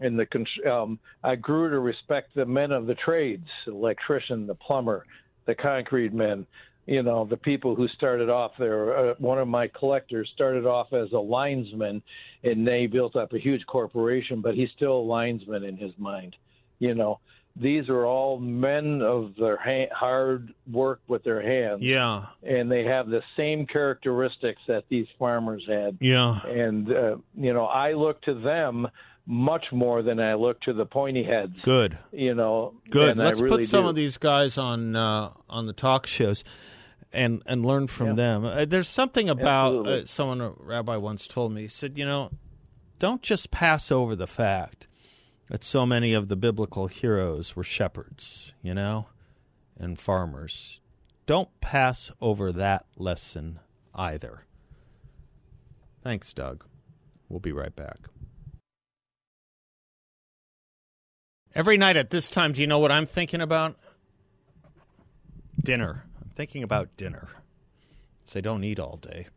in 0.00 0.16
the 0.16 0.26
um, 0.70 0.98
I 1.22 1.36
grew 1.36 1.70
to 1.70 1.78
respect 1.78 2.34
the 2.34 2.44
men 2.44 2.72
of 2.72 2.86
the 2.86 2.96
trades, 2.96 3.46
electrician, 3.68 4.48
the 4.48 4.56
plumber, 4.56 5.06
the 5.46 5.54
concrete 5.54 6.12
men, 6.12 6.44
you 6.86 7.02
know 7.02 7.24
the 7.24 7.36
people 7.36 7.74
who 7.74 7.88
started 7.88 8.28
off 8.28 8.52
there 8.58 9.10
uh, 9.10 9.14
one 9.18 9.38
of 9.38 9.48
my 9.48 9.68
collectors 9.68 10.30
started 10.34 10.66
off 10.66 10.92
as 10.92 11.12
a 11.12 11.18
linesman 11.18 12.02
and 12.42 12.66
they 12.66 12.86
built 12.86 13.14
up 13.16 13.32
a 13.32 13.38
huge 13.38 13.64
corporation 13.66 14.40
but 14.40 14.54
he's 14.54 14.70
still 14.76 14.98
a 14.98 15.02
linesman 15.02 15.64
in 15.64 15.76
his 15.76 15.92
mind. 15.98 16.36
You 16.78 16.94
know 16.94 17.20
these 17.54 17.88
are 17.88 18.06
all 18.06 18.38
men 18.38 19.02
of 19.02 19.34
their 19.38 19.58
ha- 19.58 19.94
hard 19.94 20.54
work 20.70 21.00
with 21.06 21.22
their 21.22 21.42
hands. 21.42 21.82
Yeah. 21.82 22.26
And 22.42 22.70
they 22.70 22.84
have 22.84 23.08
the 23.08 23.22
same 23.36 23.66
characteristics 23.66 24.62
that 24.68 24.84
these 24.88 25.06
farmers 25.18 25.62
had. 25.68 25.98
Yeah. 26.00 26.40
And 26.46 26.90
uh, 26.90 27.16
you 27.36 27.52
know 27.52 27.66
i 27.66 27.92
look 27.92 28.22
to 28.22 28.34
them 28.34 28.88
much 29.26 29.66
more 29.72 30.02
than 30.02 30.20
I 30.20 30.34
look 30.34 30.60
to 30.62 30.72
the 30.72 30.86
pointy 30.86 31.22
heads. 31.22 31.54
Good, 31.62 31.98
you 32.12 32.34
know. 32.34 32.74
Good. 32.90 33.16
Let's 33.16 33.40
really 33.40 33.58
put 33.58 33.66
some 33.66 33.84
do. 33.84 33.90
of 33.90 33.94
these 33.94 34.18
guys 34.18 34.58
on 34.58 34.96
uh, 34.96 35.30
on 35.48 35.66
the 35.66 35.72
talk 35.72 36.06
shows 36.06 36.44
and 37.12 37.42
and 37.46 37.64
learn 37.64 37.86
from 37.86 38.08
yeah. 38.08 38.14
them. 38.14 38.44
Uh, 38.44 38.64
there's 38.64 38.88
something 38.88 39.28
about 39.28 39.86
uh, 39.86 40.06
someone 40.06 40.40
a 40.40 40.50
rabbi 40.58 40.96
once 40.96 41.26
told 41.26 41.52
me. 41.52 41.62
He 41.62 41.68
said, 41.68 41.98
you 41.98 42.04
know, 42.04 42.30
don't 42.98 43.22
just 43.22 43.50
pass 43.50 43.90
over 43.92 44.16
the 44.16 44.26
fact 44.26 44.88
that 45.48 45.62
so 45.62 45.84
many 45.84 46.12
of 46.12 46.28
the 46.28 46.36
biblical 46.36 46.86
heroes 46.86 47.54
were 47.54 47.64
shepherds, 47.64 48.54
you 48.62 48.74
know, 48.74 49.06
and 49.78 49.98
farmers. 49.98 50.80
Don't 51.26 51.48
pass 51.60 52.10
over 52.20 52.52
that 52.52 52.86
lesson 52.96 53.60
either. 53.94 54.46
Thanks, 56.02 56.32
Doug. 56.32 56.64
We'll 57.28 57.40
be 57.40 57.52
right 57.52 57.74
back. 57.74 58.08
Every 61.54 61.76
night 61.76 61.96
at 61.96 62.10
this 62.10 62.28
time, 62.28 62.52
do 62.52 62.60
you 62.60 62.66
know 62.66 62.78
what 62.78 62.92
I'm 62.92 63.06
thinking 63.06 63.40
about? 63.40 63.76
Dinner 65.62 66.04
I'm 66.20 66.30
thinking 66.30 66.62
about 66.62 66.96
dinner. 66.96 67.28
So 68.24 68.38
I 68.38 68.40
don't 68.40 68.64
eat 68.64 68.78
all 68.78 68.96
day. 68.96 69.28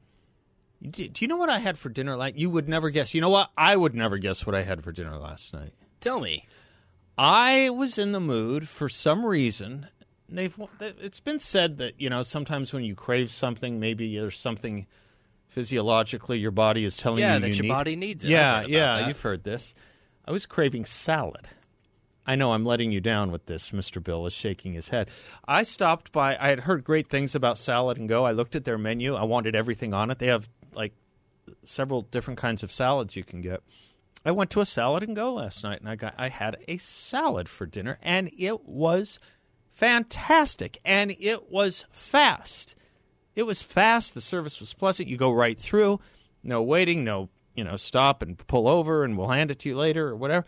Do, 0.82 1.08
do 1.08 1.24
you 1.26 1.28
know 1.28 1.38
what 1.38 1.50
I 1.50 1.60
had 1.60 1.78
for 1.78 1.90
dinner? 1.90 2.16
Like 2.16 2.38
you 2.38 2.50
would 2.50 2.70
never 2.70 2.90
guess. 2.90 3.14
You 3.14 3.22
know 3.22 3.30
what? 3.30 3.50
I 3.58 3.76
would 3.76 3.96
never 3.96 4.18
guess 4.18 4.46
what 4.46 4.56
I 4.56 4.64
had 4.64 4.84
for 4.84 4.92
dinner 4.92 5.18
last 5.18 5.54
night. 5.54 5.74
Tell 6.00 6.20
me. 6.20 6.48
I 7.18 7.70
was 7.70 7.98
in 7.98 8.12
the 8.12 8.20
mood 8.20 8.68
for 8.68 8.90
some 8.90 9.26
reason. 9.26 9.88
They've 10.28 10.56
it's 10.80 11.20
been 11.20 11.40
said 11.40 11.78
that 11.78 12.00
you 12.00 12.10
know 12.10 12.24
sometimes 12.24 12.74
when 12.74 12.84
you 12.84 12.96
crave 12.96 13.32
something, 13.32 13.80
maybe 13.80 14.18
there's 14.18 14.38
something 14.38 14.88
physiologically 15.48 16.40
your 16.40 16.52
body 16.52 16.84
is 16.84 16.98
telling 16.98 17.20
yeah, 17.20 17.36
you 17.36 17.40
that 17.42 17.48
you 17.50 17.54
your 17.56 17.64
need. 17.64 17.70
body 17.70 17.96
needs 17.96 18.24
it. 18.24 18.30
Yeah, 18.30 18.66
yeah, 18.68 18.98
that. 18.98 19.08
you've 19.08 19.22
heard 19.22 19.44
this. 19.44 19.74
I 20.26 20.32
was 20.32 20.46
craving 20.46 20.86
salad. 20.86 21.48
I 22.28 22.36
know 22.36 22.54
I'm 22.54 22.66
letting 22.66 22.92
you 22.92 23.00
down 23.00 23.32
with 23.32 23.46
this. 23.46 23.72
Mr. 23.72 24.04
Bill 24.04 24.26
is 24.26 24.34
shaking 24.34 24.74
his 24.74 24.90
head. 24.90 25.10
I 25.48 25.64
stopped 25.64 26.12
by. 26.12 26.36
I 26.40 26.50
had 26.50 26.62
heard 26.62 26.84
great 26.84 27.08
things 27.08 27.36
about 27.36 27.58
Salad 27.60 27.98
and 27.98 28.10
Go. 28.10 28.26
I 28.26 28.32
looked 28.32 28.56
at 28.56 28.66
their 28.66 28.78
menu. 28.78 29.16
I 29.16 29.24
wanted 29.24 29.56
everything 29.56 29.94
on 29.94 30.10
it. 30.10 30.20
They 30.20 30.28
have 30.28 30.50
like 30.74 30.94
several 31.64 32.02
different 32.04 32.40
kinds 32.40 32.64
of 32.64 32.72
salads 32.72 33.16
you 33.16 33.24
can 33.24 33.42
get. 33.42 33.62
I 34.26 34.32
went 34.32 34.50
to 34.52 34.62
a 34.62 34.66
Salad 34.66 35.04
and 35.04 35.16
Go 35.16 35.34
last 35.34 35.64
night, 35.64 35.82
and 35.82 35.90
I 35.90 35.96
got 35.96 36.16
I 36.18 36.30
had 36.30 36.58
a 36.68 36.78
salad 36.78 37.48
for 37.48 37.68
dinner, 37.68 38.00
and 38.02 38.32
it 38.38 38.68
was 38.68 39.20
fantastic, 39.72 40.80
and 40.84 41.16
it 41.20 41.52
was 41.52 41.86
fast. 41.92 42.74
It 43.36 43.44
was 43.44 43.62
fast. 43.62 44.16
The 44.16 44.22
service 44.22 44.60
was 44.60 44.74
pleasant. 44.74 45.10
You 45.10 45.18
go 45.18 45.32
right 45.32 45.60
through, 45.60 46.00
no 46.42 46.64
waiting, 46.64 47.04
no 47.04 47.30
you 47.54 47.64
know 47.64 47.76
stop 47.78 48.24
and 48.24 48.36
pull 48.48 48.68
over, 48.68 49.04
and 49.04 49.16
we'll 49.16 49.28
hand 49.28 49.52
it 49.52 49.60
to 49.60 49.70
you 49.70 49.78
later 49.78 50.08
or 50.08 50.16
whatever. 50.16 50.46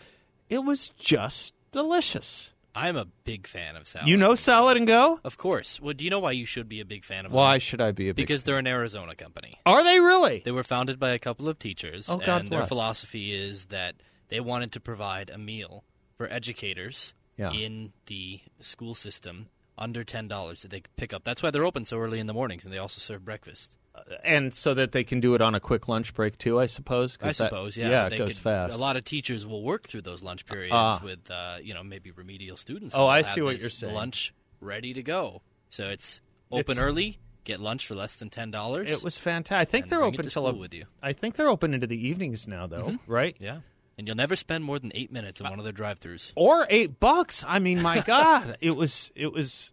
It 0.50 0.60
was 0.60 0.90
just 0.98 1.54
delicious. 1.72 2.54
I'm 2.76 2.96
a 2.96 3.06
big 3.24 3.48
fan 3.48 3.76
of 3.76 3.88
salad. 3.88 4.08
You 4.08 4.18
know 4.18 4.36
Salad 4.36 4.78
and 4.78 4.86
Go? 4.86 5.20
Of 5.24 5.36
course. 5.38 5.80
Well, 5.82 5.96
do 5.96 6.04
you 6.04 6.12
know 6.12 6.20
why 6.20 6.32
you 6.34 6.46
should 6.46 6.70
be 6.70 6.80
a 6.80 6.86
big 6.86 7.04
fan 7.04 7.26
of 7.26 7.32
Why 7.32 7.54
them? 7.54 7.60
should 7.62 7.82
I 7.82 7.92
be 7.92 8.10
a 8.10 8.14
big 8.14 8.18
Because 8.28 8.44
they're 8.44 8.60
an 8.60 8.68
Arizona 8.68 9.16
company. 9.16 9.50
Are 9.66 9.84
they 9.84 10.00
really? 10.00 10.44
They 10.46 10.52
were 10.52 10.62
founded 10.64 11.00
by 11.00 11.10
a 11.10 11.20
couple 11.20 11.50
of 11.50 11.58
teachers, 11.58 12.08
Oh, 12.08 12.18
God 12.18 12.42
and 12.42 12.50
their 12.52 12.68
philosophy 12.68 13.34
is 13.34 13.68
that 13.68 13.96
they 14.28 14.40
wanted 14.40 14.72
to 14.74 14.80
provide 14.80 15.32
a 15.32 15.40
meal 15.40 15.84
for 16.18 16.32
educators 16.32 17.14
Yeah. 17.36 17.52
in 17.52 17.94
the 18.06 18.42
school 18.60 18.94
system 18.94 19.48
under 19.76 20.04
ten 20.04 20.28
dollars 20.28 20.62
that 20.62 20.70
they 20.70 20.82
could 20.82 20.96
pick 20.98 21.14
up. 21.14 21.24
That's 21.24 21.42
why 21.42 21.50
they're 21.50 21.66
open 21.66 21.84
so 21.86 21.98
early 21.98 22.20
in 22.20 22.28
the 22.28 22.34
mornings, 22.34 22.64
and 22.66 22.72
they 22.74 22.78
also 22.80 23.00
serve 23.00 23.26
breakfast. 23.26 23.78
And 24.24 24.54
so 24.54 24.74
that 24.74 24.92
they 24.92 25.04
can 25.04 25.20
do 25.20 25.34
it 25.36 25.42
on 25.42 25.56
a 25.56 25.60
quick 25.60 25.88
lunch 25.88 26.14
break 26.14 26.38
too, 26.38 26.60
I 26.60 26.66
suppose. 26.68 27.18
I 27.22 27.28
that- 27.28 27.36
suppose, 27.36 27.78
yeah. 27.78 27.90
Yeah, 27.90 28.10
they 28.10 28.16
it 28.16 28.20
goes 28.20 28.28
could- 28.36 28.38
fast. 28.44 28.74
A 28.74 28.78
lot 28.78 28.96
of 28.98 29.04
teachers 29.04 29.46
will 29.46 29.64
work 29.64 29.88
through 29.88 30.02
those 30.02 30.22
lunch 30.24 30.46
periods 30.46 30.74
Ah. 30.74 31.00
with, 31.04 31.30
uh, 31.32 31.58
you 31.62 31.74
know, 31.74 31.84
maybe 31.84 32.12
remedial 32.12 32.58
students. 32.58 32.94
Oh, 32.96 33.08
I 33.08 33.22
see 33.22 33.42
what 33.42 33.60
you're 33.60 33.70
saying. 33.70 33.94
Lunch 33.94 34.34
ready 34.62 34.94
to 34.94 35.04
go, 35.04 35.42
so 35.70 35.90
it's 35.90 36.22
open 36.52 36.72
It's- 36.72 36.78
early. 36.80 37.20
Get 37.44 37.62
lunch 37.62 37.86
for 37.88 37.96
less 37.96 38.18
than 38.18 38.30
ten 38.30 38.52
dollars. 38.52 38.92
It 38.92 39.02
was 39.04 39.18
fantastic. 39.18 39.62
I 39.62 39.72
think 39.72 39.88
they're 39.88 40.04
open 40.04 40.24
to 40.26 40.30
till 40.30 40.52
with 40.58 40.74
you. 40.74 40.84
I 41.02 41.14
think 41.14 41.36
they're 41.38 41.48
open 41.48 41.74
into 41.74 41.88
the 41.88 41.96
evenings 42.08 42.46
now, 42.46 42.68
though, 42.68 43.00
right? 43.08 43.38
yeah, 43.40 43.60
and 43.98 44.06
you'll 44.06 44.18
never 44.18 44.36
spend 44.36 44.66
more 44.66 44.80
than 44.80 44.92
eight 44.94 45.14
minutes 45.14 45.40
in 45.40 45.50
one 45.50 45.58
of 45.58 45.64
their 45.64 45.72
drive-throughs. 45.72 46.34
Or 46.36 46.68
eight 46.70 47.00
bucks. 47.00 47.46
I 47.48 47.60
mean, 47.60 47.82
my 47.82 48.02
God, 48.06 48.58
it 48.60 48.72
was 48.72 49.14
it 49.16 49.32
was 49.32 49.72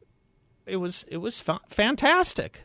it 0.66 0.76
was 0.76 1.04
it 1.08 1.16
was 1.16 1.40
fa- 1.40 1.58
fantastic. 1.68 2.62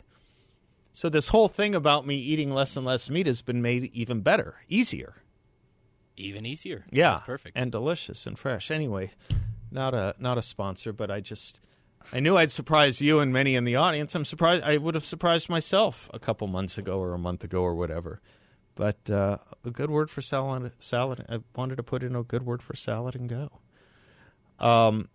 So 0.99 1.07
this 1.07 1.29
whole 1.29 1.47
thing 1.47 1.75
about 1.75 2.05
me 2.05 2.17
eating 2.17 2.53
less 2.53 2.75
and 2.75 2.85
less 2.85 3.09
meat 3.09 3.25
has 3.25 3.41
been 3.41 3.61
made 3.61 3.89
even 3.93 4.19
better, 4.19 4.55
easier. 4.67 5.15
Even 6.17 6.45
easier. 6.45 6.83
Yeah, 6.91 7.11
That's 7.11 7.21
perfect. 7.21 7.57
and 7.57 7.71
delicious 7.71 8.27
and 8.27 8.37
fresh. 8.37 8.69
Anyway, 8.69 9.11
not 9.71 9.93
a 9.93 10.13
not 10.19 10.37
a 10.37 10.41
sponsor, 10.41 10.91
but 10.91 11.09
I 11.09 11.21
just 11.21 11.61
I 12.11 12.19
knew 12.19 12.35
I'd 12.35 12.51
surprise 12.51 12.99
you 12.99 13.19
and 13.21 13.31
many 13.31 13.55
in 13.55 13.63
the 13.63 13.77
audience. 13.77 14.13
I'm 14.13 14.25
surprised 14.25 14.65
I 14.65 14.75
would 14.75 14.93
have 14.93 15.05
surprised 15.05 15.47
myself 15.47 16.09
a 16.13 16.19
couple 16.19 16.47
months 16.47 16.77
ago 16.77 16.99
or 16.99 17.13
a 17.13 17.17
month 17.17 17.45
ago 17.45 17.61
or 17.61 17.75
whatever. 17.75 18.19
But 18.75 19.09
uh, 19.09 19.37
a 19.63 19.71
good 19.71 19.89
word 19.89 20.09
for 20.09 20.21
salad. 20.21 20.73
Salad. 20.79 21.25
I 21.29 21.39
wanted 21.55 21.77
to 21.77 21.83
put 21.83 22.03
in 22.03 22.13
a 22.13 22.23
good 22.23 22.45
word 22.45 22.61
for 22.61 22.75
salad 22.75 23.15
and 23.15 23.29
go. 23.29 23.61
Um, 24.59 25.07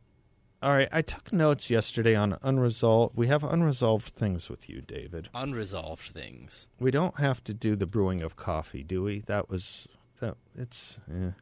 all 0.65 0.73
right. 0.73 0.89
I 0.91 1.03
took 1.03 1.31
notes 1.33 1.69
yesterday 1.71 2.15
on 2.15 2.39
unresolved. 2.43 3.17
We 3.17 3.27
have 3.27 3.45
unresolved 3.45 4.09
things 4.09 4.49
with 4.49 4.69
you, 4.69 4.81
David. 4.81 5.29
Unresolved 5.35 6.01
things. 6.01 6.67
We 6.81 6.91
don't 6.91 7.21
have 7.21 7.45
to 7.45 7.53
do 7.55 7.77
the 7.77 7.87
brewing 7.87 8.23
of 8.23 8.35
coffee, 8.35 8.83
do 8.83 9.03
we? 9.03 9.21
That 9.27 9.51
was 9.51 9.87
that. 10.21 10.37
It's 10.57 10.99
eh. 11.11 11.33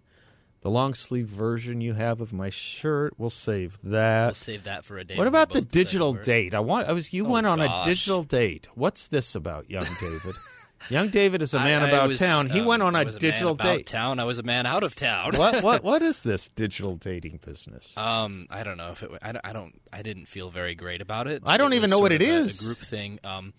the 0.63 0.71
long 0.71 0.95
sleeve 0.95 1.29
version 1.29 1.81
you 1.81 1.95
have 1.95 2.21
of 2.21 2.33
my 2.33 2.51
shirt. 2.51 3.15
We'll 3.17 3.31
save 3.31 3.79
that. 3.85 4.27
We'll 4.27 4.35
save 4.35 4.65
that 4.65 4.85
for 4.85 4.99
a 4.99 5.05
day. 5.05 5.17
what 5.17 5.29
about 5.29 5.53
the 5.53 5.63
digital 5.63 6.15
date? 6.15 6.53
I 6.53 6.61
want. 6.61 6.89
I 6.89 6.93
was. 6.93 7.13
You 7.13 7.25
Oh, 7.27 7.31
went 7.31 7.47
on 7.47 7.61
a 7.61 7.85
digital 7.85 8.25
date. 8.25 8.67
What's 8.75 9.07
this 9.07 9.37
about, 9.37 9.71
young 9.71 9.87
David? 10.01 10.35
young 10.89 11.09
David 11.09 11.43
is 11.43 11.55
a 11.55 11.59
man 11.59 11.83
I 11.83 11.89
about 11.89 12.09
was, 12.09 12.19
town. 12.19 12.51
He 12.51 12.61
um, 12.61 12.67
went 12.67 12.83
on 12.83 12.95
I 12.97 13.03
a 13.03 13.13
digital 13.13 13.55
date. 13.55 13.87
Town. 13.87 14.19
I 14.19 14.25
was 14.25 14.39
a 14.39 14.43
man 14.43 14.67
out 14.67 14.83
of 14.85 14.95
town. 14.95 15.33
what? 15.37 15.63
What? 15.63 15.83
What 15.93 16.03
is 16.03 16.23
this 16.23 16.49
digital 16.49 16.97
dating 16.97 17.41
business? 17.45 17.97
Um, 17.97 18.47
I 18.51 18.63
don't 18.65 18.77
know 18.77 18.91
if 18.91 19.03
it. 19.03 19.11
I 19.23 19.33
don't. 19.33 19.45
I 19.47 19.53
don't. 19.53 19.81
I 19.93 20.03
didn't 20.03 20.27
feel 20.27 20.51
very 20.51 20.75
great 20.75 21.01
about 21.01 21.27
it. 21.29 21.43
I 21.47 21.57
don't 21.57 21.73
It 21.73 21.77
even 21.77 21.91
know 21.91 21.99
what 21.99 22.13
it 22.13 22.23
a- 22.23 22.27
is. 22.27 22.61
A 22.61 22.65
group 22.65 22.79
thing. 22.79 23.19
Um, 23.25 23.53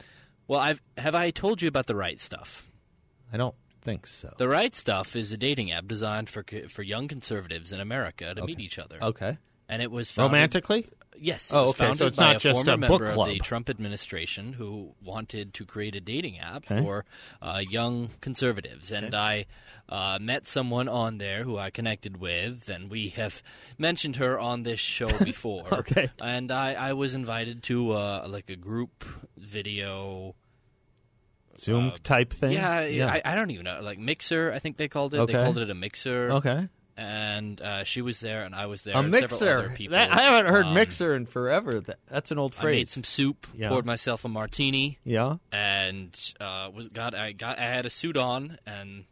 well, 0.47 0.59
I've 0.59 0.81
have 0.97 1.15
I 1.15 1.31
told 1.31 1.61
you 1.61 1.67
about 1.67 1.87
the 1.87 1.95
right 1.95 2.19
stuff? 2.19 2.69
I 3.31 3.37
don't 3.37 3.55
think 3.81 4.07
so. 4.07 4.33
The 4.37 4.47
right 4.47 4.73
stuff 4.75 5.15
is 5.15 5.31
a 5.31 5.37
dating 5.37 5.71
app 5.71 5.87
designed 5.87 6.29
for 6.29 6.43
for 6.69 6.83
young 6.83 7.07
conservatives 7.07 7.71
in 7.71 7.79
America 7.79 8.33
to 8.35 8.45
meet 8.45 8.59
each 8.59 8.77
other. 8.79 8.97
Okay. 9.01 9.37
And 9.69 9.81
it 9.81 9.89
was 9.91 10.11
founded, 10.11 10.33
Romantically. 10.33 10.87
Yes. 11.19 11.51
It 11.51 11.55
Oh, 11.55 11.61
was 11.61 11.69
okay, 11.71 11.77
so 11.77 11.83
founded 11.85 12.07
it's 12.07 12.17
by 12.17 12.23
not 12.25 12.35
a 12.35 12.39
just 12.39 12.65
former 12.65 12.73
a 12.85 12.87
book 12.89 13.01
member 13.01 13.13
club. 13.13 13.27
of 13.27 13.33
the 13.33 13.39
Trump 13.39 13.69
administration 13.69 14.53
who 14.53 14.93
wanted 15.03 15.53
to 15.55 15.65
create 15.65 15.95
a 15.95 16.01
dating 16.01 16.39
app 16.39 16.69
Okay. 16.69 16.81
for 16.81 17.05
uh, 17.41 17.61
young 17.67 18.09
conservatives, 18.21 18.91
and 18.91 19.13
I 19.15 19.45
uh, 19.89 20.17
met 20.21 20.47
someone 20.47 20.87
on 20.89 21.17
there 21.19 21.43
who 21.43 21.57
I 21.57 21.69
connected 21.69 22.17
with, 22.17 22.69
and 22.69 22.89
we 22.89 23.09
have 23.09 23.43
mentioned 23.77 24.15
her 24.17 24.39
on 24.39 24.63
this 24.63 24.79
show 24.79 25.07
before. 25.23 25.65
Okay. 25.73 26.09
And 26.21 26.51
I, 26.51 26.73
I 26.73 26.93
was 26.93 27.13
invited 27.13 27.63
to 27.63 27.91
uh, 27.93 28.25
like 28.27 28.49
a 28.49 28.55
group 28.55 29.03
video. 29.37 30.35
Zoom 31.59 31.91
type 32.03 32.33
thing. 32.33 32.53
Yeah, 32.53 32.79
I, 33.13 33.21
I 33.23 33.35
don't 33.35 33.51
even 33.51 33.65
know, 33.65 33.79
like 33.81 33.99
mixer. 33.99 34.51
I 34.51 34.57
think 34.59 34.77
they 34.77 34.87
called 34.87 35.13
it. 35.13 35.19
Okay. 35.19 35.33
They 35.33 35.39
called 35.39 35.59
it 35.59 35.69
a 35.69 35.75
mixer. 35.75 36.31
okay. 36.31 36.67
And 36.95 37.59
uh, 37.59 37.83
she 37.85 38.01
was 38.03 38.19
there, 38.19 38.43
and 38.43 38.53
I 38.53 38.67
was 38.67 38.83
there. 38.83 38.95
A 38.95 38.99
and 38.99 39.11
several 39.11 39.29
mixer. 39.39 39.57
other 39.57 39.69
people. 39.71 39.97
That, 39.97 40.11
I 40.11 40.21
haven't 40.23 40.51
heard 40.51 40.65
Um, 40.67 40.73
mixer 40.75 41.15
in 41.15 41.25
forever. 41.25 41.79
That, 41.79 41.97
that's 42.07 42.29
an 42.29 42.37
old 42.37 42.53
phrase. 42.53 42.59
I 42.59 42.63
phrase. 42.65 42.79
made 42.81 42.89
some 42.89 43.03
soup, 43.03 43.47
Yeah. 43.55 43.69
poured 43.69 43.85
myself 43.85 44.23
a 44.25 44.29
martini, 44.29 44.99
yeah. 45.03 45.37
and 45.51 46.15
uh, 46.39 46.69
was 46.71 46.89
got 46.89 47.15
I 47.15 47.31
got 47.31 47.57
I 47.57 47.63
had 47.63 47.87
a 47.87 47.89
suit 47.89 48.15
on 48.15 48.59
and 48.67 49.05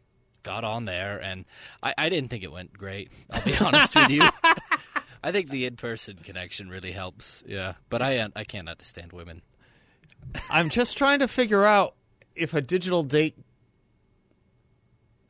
got 0.44 0.62
on 0.62 0.84
there, 0.84 1.18
and 1.18 1.44
I, 1.82 1.92
I 1.98 2.08
didn't 2.08 2.30
think 2.30 2.44
it 2.44 2.52
went 2.52 2.72
great. 2.72 3.10
I'll 3.30 3.42
be 3.42 3.56
honest 3.58 3.94
with 3.96 4.10
you. 4.10 4.22
I 5.24 5.32
think 5.32 5.50
the 5.50 5.66
in 5.66 5.74
person 5.76 6.18
connection 6.22 6.68
really 6.68 6.92
helps. 6.92 7.42
Yeah, 7.46 7.74
but 7.90 8.00
I 8.00 8.28
I 8.36 8.44
can't 8.44 8.68
understand 8.68 9.12
women. 9.12 9.42
I'm 10.50 10.68
just 10.68 10.96
trying 10.96 11.18
to 11.18 11.26
figure 11.26 11.64
out 11.64 11.94
if 12.36 12.54
a 12.54 12.60
digital 12.60 13.02
date 13.02 13.36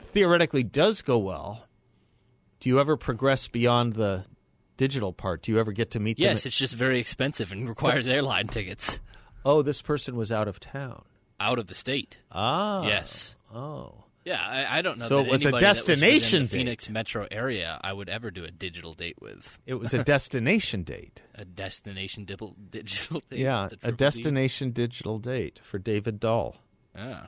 theoretically 0.02 0.62
does 0.62 1.02
go 1.02 1.18
well. 1.18 1.66
Do 2.62 2.68
you 2.68 2.78
ever 2.78 2.96
progress 2.96 3.48
beyond 3.48 3.94
the 3.94 4.24
digital 4.76 5.12
part? 5.12 5.42
Do 5.42 5.50
you 5.50 5.58
ever 5.58 5.72
get 5.72 5.90
to 5.90 6.00
meet 6.00 6.16
them? 6.16 6.26
Yes, 6.26 6.46
it's 6.46 6.56
just 6.56 6.76
very 6.76 7.00
expensive 7.00 7.50
and 7.50 7.68
requires 7.68 8.06
airline 8.06 8.46
tickets 8.46 9.00
oh, 9.44 9.62
this 9.62 9.82
person 9.82 10.14
was 10.14 10.30
out 10.30 10.46
of 10.46 10.60
town. 10.60 11.02
out 11.40 11.58
of 11.58 11.66
the 11.66 11.74
state. 11.74 12.20
Ah. 12.30 12.84
Yes. 12.86 13.34
Oh. 13.52 14.04
Yeah, 14.24 14.40
I, 14.40 14.78
I 14.78 14.82
don't 14.82 14.98
know. 14.98 15.08
So 15.08 15.18
it 15.18 15.26
was 15.28 15.44
a 15.44 15.48
anybody 15.48 15.64
that 15.64 15.68
was 15.70 15.80
within 15.80 15.96
destination 15.98 16.40
date. 16.42 16.50
Phoenix 16.50 16.88
metro 16.88 17.26
area. 17.32 17.80
I 17.82 17.92
would 17.92 18.08
ever 18.08 18.30
do 18.30 18.44
a 18.44 18.52
digital 18.52 18.92
date 18.92 19.16
with 19.20 19.58
It 19.66 19.74
was 19.74 19.92
a 19.92 20.04
destination 20.14 20.84
date. 20.84 21.22
a 21.34 21.44
destination 21.44 22.24
dibble, 22.24 22.54
digital 22.70 23.20
date. 23.28 23.40
Yeah, 23.40 23.64
a 23.66 23.68
triple 23.70 23.90
D. 23.90 23.96
destination 23.96 24.70
digital 24.70 25.18
date 25.18 25.60
for 25.64 25.78
David 25.80 26.20
Doll. 26.20 26.58
Yeah, 26.94 27.26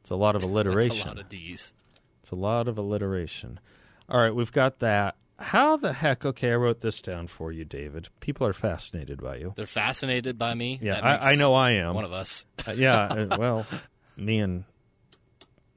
It's 0.00 0.08
a 0.08 0.16
lot 0.16 0.34
of 0.34 0.42
alliteration. 0.48 1.06
a 1.06 1.10
lot 1.10 1.18
of 1.18 1.28
D's. 1.28 1.74
It's 2.22 2.30
a 2.30 2.36
lot 2.36 2.68
of 2.68 2.78
alliteration. 2.78 3.60
All 4.08 4.20
right, 4.20 4.34
we've 4.34 4.52
got 4.52 4.78
that. 4.78 5.16
How 5.38 5.76
the 5.76 5.92
heck? 5.92 6.24
Okay, 6.24 6.50
I 6.50 6.56
wrote 6.56 6.80
this 6.80 7.00
down 7.00 7.28
for 7.28 7.52
you, 7.52 7.64
David. 7.64 8.08
People 8.20 8.46
are 8.46 8.52
fascinated 8.52 9.22
by 9.22 9.36
you. 9.36 9.52
They're 9.56 9.66
fascinated 9.66 10.36
by 10.38 10.54
me. 10.54 10.80
Yeah, 10.82 10.94
That 10.94 11.04
I- 11.04 11.12
makes 11.12 11.24
I 11.26 11.34
know 11.36 11.54
I 11.54 11.70
am. 11.72 11.94
One 11.94 12.04
of 12.04 12.12
us. 12.12 12.46
Uh, 12.66 12.72
yeah, 12.72 13.02
uh, 13.02 13.36
well, 13.38 13.66
me 14.16 14.38
and 14.40 14.64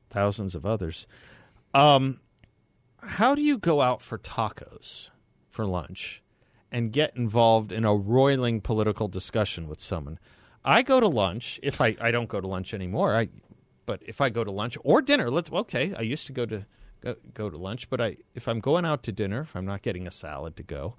thousands 0.09 0.55
of 0.55 0.65
others. 0.65 1.05
Um, 1.73 2.19
how 3.03 3.35
do 3.35 3.41
you 3.41 3.57
go 3.57 3.81
out 3.81 4.01
for 4.01 4.17
tacos 4.17 5.09
for 5.49 5.65
lunch 5.65 6.21
and 6.71 6.91
get 6.91 7.15
involved 7.15 7.71
in 7.71 7.85
a 7.85 7.95
roiling 7.95 8.61
political 8.61 9.07
discussion 9.07 9.67
with 9.67 9.79
someone? 9.79 10.17
I 10.65 10.81
go 10.81 10.99
to 10.99 11.07
lunch 11.07 11.59
if 11.63 11.79
I, 11.81 11.95
I 12.01 12.11
don't 12.11 12.29
go 12.29 12.41
to 12.41 12.47
lunch 12.47 12.73
anymore. 12.73 13.15
I 13.15 13.29
but 13.85 14.01
if 14.05 14.21
I 14.21 14.29
go 14.29 14.43
to 14.43 14.51
lunch 14.51 14.77
or 14.83 15.01
dinner, 15.01 15.29
let's 15.31 15.51
okay. 15.51 15.93
I 15.95 16.01
used 16.01 16.25
to 16.27 16.33
go 16.33 16.45
to 16.45 16.65
go, 17.01 17.15
go 17.33 17.49
to 17.49 17.57
lunch, 17.57 17.89
but 17.89 17.99
I 17.99 18.17
if 18.33 18.47
I'm 18.47 18.59
going 18.59 18.85
out 18.85 19.03
to 19.03 19.11
dinner, 19.11 19.41
if 19.41 19.55
I'm 19.55 19.65
not 19.65 19.81
getting 19.81 20.07
a 20.07 20.11
salad 20.11 20.55
to 20.57 20.63
go, 20.63 20.95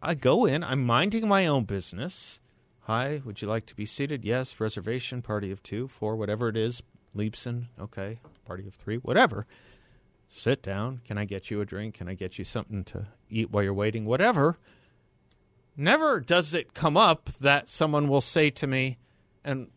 I 0.00 0.14
go 0.14 0.46
in. 0.46 0.64
I'm 0.64 0.84
minding 0.84 1.28
my 1.28 1.46
own 1.46 1.64
business. 1.64 2.40
Hi, 2.86 3.22
would 3.24 3.40
you 3.40 3.48
like 3.48 3.66
to 3.66 3.76
be 3.76 3.86
seated? 3.86 4.24
Yes. 4.24 4.58
Reservation, 4.58 5.22
party 5.22 5.52
of 5.52 5.62
two, 5.62 5.86
four, 5.86 6.16
whatever 6.16 6.48
it 6.48 6.56
is. 6.56 6.82
Leibsohn, 7.14 7.66
okay. 7.80 8.18
Party 8.44 8.66
of 8.66 8.74
three, 8.74 8.96
whatever. 8.96 9.46
Sit 10.28 10.62
down. 10.62 11.02
Can 11.04 11.18
I 11.18 11.24
get 11.24 11.50
you 11.50 11.60
a 11.60 11.66
drink? 11.66 11.94
Can 11.94 12.08
I 12.08 12.14
get 12.14 12.38
you 12.38 12.44
something 12.44 12.84
to 12.84 13.06
eat 13.28 13.50
while 13.50 13.62
you're 13.62 13.74
waiting? 13.74 14.06
Whatever. 14.06 14.58
Never 15.76 16.20
does 16.20 16.54
it 16.54 16.74
come 16.74 16.96
up 16.96 17.30
that 17.40 17.68
someone 17.68 18.08
will 18.08 18.20
say 18.20 18.50
to 18.50 18.66
me, 18.66 18.98
and 19.44 19.68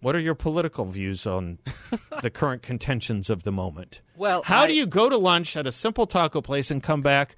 what 0.00 0.14
are 0.16 0.20
your 0.20 0.34
political 0.34 0.84
views 0.84 1.26
on 1.26 1.58
the 2.22 2.30
current 2.30 2.62
contentions 2.62 3.28
of 3.30 3.42
the 3.44 3.52
moment? 3.52 4.00
Well, 4.16 4.42
how 4.44 4.62
I- 4.62 4.66
do 4.68 4.74
you 4.74 4.86
go 4.86 5.08
to 5.08 5.16
lunch 5.18 5.56
at 5.56 5.66
a 5.66 5.72
simple 5.72 6.06
taco 6.06 6.40
place 6.40 6.70
and 6.70 6.82
come 6.82 7.00
back 7.02 7.36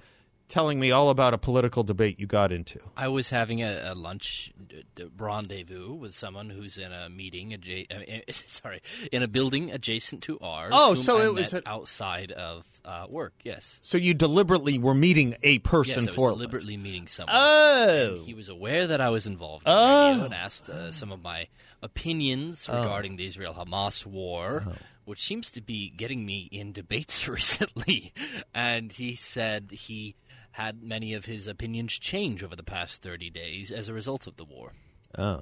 telling 0.49 0.81
me 0.81 0.90
all 0.90 1.11
about 1.11 1.33
a 1.33 1.38
political 1.38 1.83
debate 1.85 2.18
you 2.18 2.27
got 2.27 2.51
into? 2.51 2.81
I 2.96 3.07
was 3.09 3.31
having 3.31 3.62
a, 3.62 3.90
a 3.92 3.94
lunch 3.94 4.53
d- 4.68 4.85
d- 4.96 5.07
rendezvous 5.16 5.92
with 5.94 6.12
someone 6.14 6.51
who's 6.51 6.77
in 6.77 6.92
a 6.92 7.09
meeting, 7.09 7.51
adja- 7.51 7.87
uh, 8.29 8.33
sorry, 8.46 8.81
in 9.12 9.23
a 9.23 9.29
building 9.29 9.70
adjacent 9.70 10.23
to 10.25 10.38
ours. 10.40 10.73
Oh, 10.75 10.94
so 10.94 11.18
I 11.18 11.27
it 11.27 11.35
was 11.35 11.53
a- 11.55 11.62
outside 11.68 12.33
of 12.33 12.66
uh, 12.85 13.07
work. 13.09 13.35
Yes. 13.45 13.79
So 13.83 13.97
you 13.99 14.14
deliberately 14.14 14.79
were 14.79 14.95
meeting 14.95 15.35
a 15.43 15.59
person 15.61 16.05
Yes, 16.05 16.09
I 16.09 16.11
was 16.11 16.14
for 16.14 16.31
deliberately 16.31 16.77
meeting 16.77 17.07
someone. 17.07 17.35
Oh. 17.38 18.14
And 18.16 18.27
he 18.27 18.35
was 18.35 18.49
aware 18.49 18.87
that 18.87 19.01
I 19.01 19.09
was 19.11 19.27
involved 19.27 19.66
in 19.66 19.73
Oh. 19.73 20.25
and 20.25 20.35
asked 20.35 20.69
uh, 20.71 20.90
some 20.93 21.12
of 21.12 21.23
my 21.23 21.49
opinions 21.83 22.69
regarding 22.69 23.16
the 23.16 23.27
Israel-Hamas 23.27 24.07
war, 24.07 24.64
Oh. 24.69 24.73
which 25.05 25.23
seems 25.23 25.51
to 25.53 25.61
be 25.61 25.90
getting 25.90 26.25
me 26.25 26.49
in 26.53 26.73
debates 26.73 27.27
recently. 27.38 28.12
And 28.55 28.93
he 28.93 29.14
said 29.14 29.71
he 29.73 30.14
had 30.53 30.83
many 30.83 31.14
of 31.14 31.25
his 31.27 31.47
opinions 31.47 31.99
change 31.99 32.43
over 32.43 32.57
the 32.57 32.62
past 32.62 33.03
30 33.03 33.31
days 33.31 33.71
as 33.71 33.88
a 33.88 33.95
result 33.95 34.27
of 34.27 34.37
the 34.37 34.45
war. 34.45 34.73
Oh. 35.19 35.40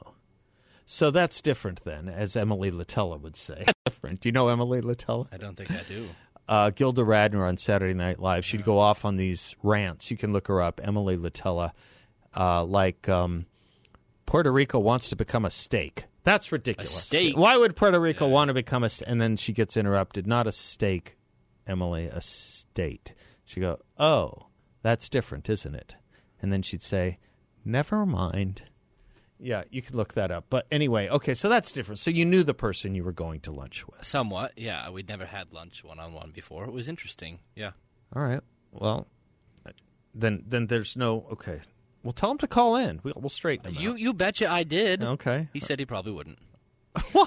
So 0.90 1.10
that's 1.10 1.42
different 1.42 1.84
then, 1.84 2.08
as 2.08 2.34
Emily 2.34 2.70
Litella 2.70 3.20
would 3.20 3.36
say. 3.36 3.66
different. 3.84 4.20
Do 4.20 4.28
you 4.28 4.32
know 4.32 4.48
Emily 4.48 4.80
Litella? 4.80 5.26
I 5.30 5.36
don't 5.36 5.54
think 5.54 5.70
I 5.70 5.82
do. 5.86 6.08
Uh, 6.48 6.70
Gilda 6.70 7.02
Radner 7.02 7.46
on 7.46 7.58
Saturday 7.58 7.92
Night 7.94 8.18
Live. 8.20 8.44
She'd 8.44 8.64
go 8.64 8.78
off 8.78 9.04
on 9.04 9.16
these 9.16 9.54
rants. 9.62 10.10
You 10.10 10.16
can 10.16 10.32
look 10.32 10.48
her 10.48 10.62
up, 10.62 10.80
Emily 10.82 11.16
Litella. 11.16 11.72
Uh, 12.36 12.64
like 12.64 13.08
um, 13.08 13.46
Puerto 14.26 14.50
Rico 14.50 14.78
wants 14.78 15.08
to 15.10 15.16
become 15.16 15.44
a 15.44 15.50
state. 15.50 16.06
That's 16.24 16.50
ridiculous. 16.52 16.94
state? 16.94 17.36
Why 17.36 17.56
would 17.56 17.76
Puerto 17.76 17.98
Rico 18.00 18.26
want 18.28 18.48
to 18.48 18.54
become 18.54 18.84
a? 18.84 18.88
st- 18.88 19.08
And 19.10 19.20
then 19.20 19.36
she 19.36 19.52
gets 19.52 19.76
interrupted. 19.76 20.26
Not 20.26 20.46
a 20.46 20.52
stake, 20.52 21.16
Emily. 21.66 22.06
A 22.06 22.20
state. 22.20 23.14
She 23.44 23.60
go, 23.60 23.78
oh, 23.98 24.46
that's 24.82 25.08
different, 25.08 25.48
isn't 25.48 25.74
it? 25.74 25.96
And 26.42 26.52
then 26.52 26.62
she'd 26.62 26.82
say, 26.82 27.16
never 27.64 28.04
mind. 28.06 28.62
Yeah, 29.40 29.64
you 29.70 29.82
can 29.82 29.96
look 29.96 30.14
that 30.14 30.30
up. 30.30 30.46
But 30.50 30.66
anyway, 30.70 31.08
okay, 31.08 31.34
so 31.34 31.48
that's 31.48 31.70
different. 31.70 31.98
So 32.00 32.10
you 32.10 32.24
knew 32.24 32.42
the 32.42 32.54
person 32.54 32.94
you 32.94 33.04
were 33.04 33.12
going 33.12 33.40
to 33.40 33.52
lunch 33.52 33.86
with. 33.86 34.04
Somewhat, 34.04 34.52
yeah. 34.56 34.90
We'd 34.90 35.08
never 35.08 35.26
had 35.26 35.52
lunch 35.52 35.84
one-on-one 35.84 36.32
before. 36.32 36.64
It 36.64 36.72
was 36.72 36.88
interesting, 36.88 37.38
yeah. 37.54 37.72
All 38.14 38.22
right. 38.22 38.40
Well, 38.72 39.06
then 40.14 40.44
then 40.46 40.66
there's 40.66 40.96
no 40.96 41.26
okay. 41.32 41.60
Well, 42.02 42.12
tell 42.12 42.30
him 42.30 42.38
to 42.38 42.46
call 42.46 42.76
in. 42.76 43.00
We'll, 43.02 43.14
we'll 43.16 43.28
straighten 43.28 43.74
him 43.74 43.82
You 43.82 43.94
you 43.94 44.12
betcha 44.12 44.50
I 44.50 44.62
did. 44.62 45.02
Okay. 45.02 45.48
He 45.52 45.60
said 45.60 45.78
he 45.78 45.84
probably 45.84 46.12
wouldn't. 46.12 46.38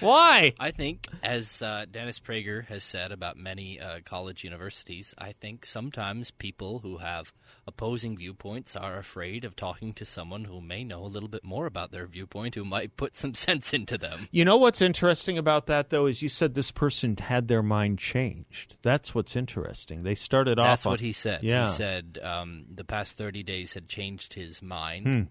Why? 0.00 0.54
I 0.58 0.70
think, 0.70 1.06
as 1.22 1.62
uh, 1.62 1.86
Dennis 1.90 2.20
Prager 2.20 2.66
has 2.66 2.84
said 2.84 3.12
about 3.12 3.36
many 3.36 3.80
uh, 3.80 4.00
college 4.04 4.44
universities, 4.44 5.14
I 5.18 5.32
think 5.32 5.66
sometimes 5.66 6.30
people 6.30 6.80
who 6.80 6.98
have 6.98 7.32
opposing 7.66 8.16
viewpoints 8.16 8.76
are 8.76 8.96
afraid 8.96 9.44
of 9.44 9.56
talking 9.56 9.92
to 9.94 10.04
someone 10.04 10.44
who 10.44 10.60
may 10.60 10.84
know 10.84 11.02
a 11.04 11.06
little 11.06 11.28
bit 11.28 11.44
more 11.44 11.66
about 11.66 11.90
their 11.90 12.06
viewpoint, 12.06 12.54
who 12.54 12.64
might 12.64 12.96
put 12.96 13.16
some 13.16 13.34
sense 13.48 13.72
into 13.72 13.98
them. 13.98 14.28
You 14.30 14.44
know 14.44 14.56
what's 14.56 14.80
interesting 14.80 15.38
about 15.38 15.66
that 15.66 15.90
though 15.90 16.06
is 16.06 16.22
you 16.22 16.28
said 16.28 16.54
this 16.54 16.70
person 16.70 17.16
had 17.16 17.48
their 17.48 17.62
mind 17.62 17.98
changed. 17.98 18.76
That's 18.82 19.14
what's 19.14 19.36
interesting. 19.36 20.02
They 20.02 20.14
started 20.14 20.58
off. 20.58 20.66
That's 20.66 20.86
on- 20.86 20.92
what 20.92 21.00
he 21.00 21.12
said. 21.12 21.42
Yeah. 21.42 21.66
He 21.66 21.72
said 21.72 22.18
um, 22.22 22.66
the 22.72 22.84
past 22.84 23.18
30 23.18 23.42
days 23.42 23.74
had 23.74 23.88
changed 23.88 24.34
his 24.34 24.62
mind. 24.62 25.06
Hmm. 25.06 25.22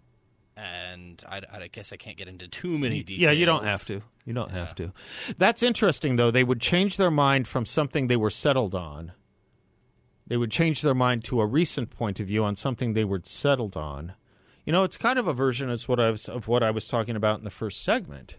And 0.58 1.22
I, 1.30 1.41
I 1.52 1.67
guess 1.67 1.93
I 1.93 1.98
can't 1.98 2.17
get 2.17 2.28
into 2.28 2.48
too 2.48 2.80
many 2.80 3.04
details. 3.04 3.22
Yeah, 3.22 3.32
you 3.32 3.46
don't 3.46 3.63
have 3.63 3.86
to. 3.86 4.02
You 4.26 4.34
don't 4.34 4.50
have 4.50 4.74
to. 4.76 4.91
That's 5.38 5.62
interesting, 5.62 6.15
though. 6.15 6.32
They 6.32 6.43
would 6.43 6.60
change 6.60 6.98
their 6.98 7.12
mind 7.12 7.48
from 7.48 7.67
something 7.67 8.08
they 8.08 8.15
were 8.15 8.32
settled 8.32 8.74
on. 8.74 9.12
They 10.26 10.36
would 10.36 10.50
change 10.50 10.82
their 10.82 10.96
mind 10.96 11.24
to 11.26 11.41
a 11.41 11.46
recent 11.46 11.91
point 11.91 12.20
of 12.20 12.26
view 12.26 12.43
on 12.43 12.56
something 12.56 12.93
they 12.93 13.06
were 13.06 13.22
settled 13.24 13.78
on. 13.78 14.13
You 14.65 14.74
know, 14.74 14.84
it's 14.84 14.98
kind 14.98 15.20
of 15.20 15.28
a 15.28 15.34
version 15.34 15.70
of 15.70 15.82
what 15.84 16.00
I 16.00 16.10
was 16.10 16.28
of 16.28 16.48
what 16.48 16.63
I 16.63 16.72
was 16.72 16.88
talking 16.88 17.15
about 17.15 17.38
in 17.38 17.46
the 17.46 17.50
first 17.52 17.84
segment. 17.84 18.38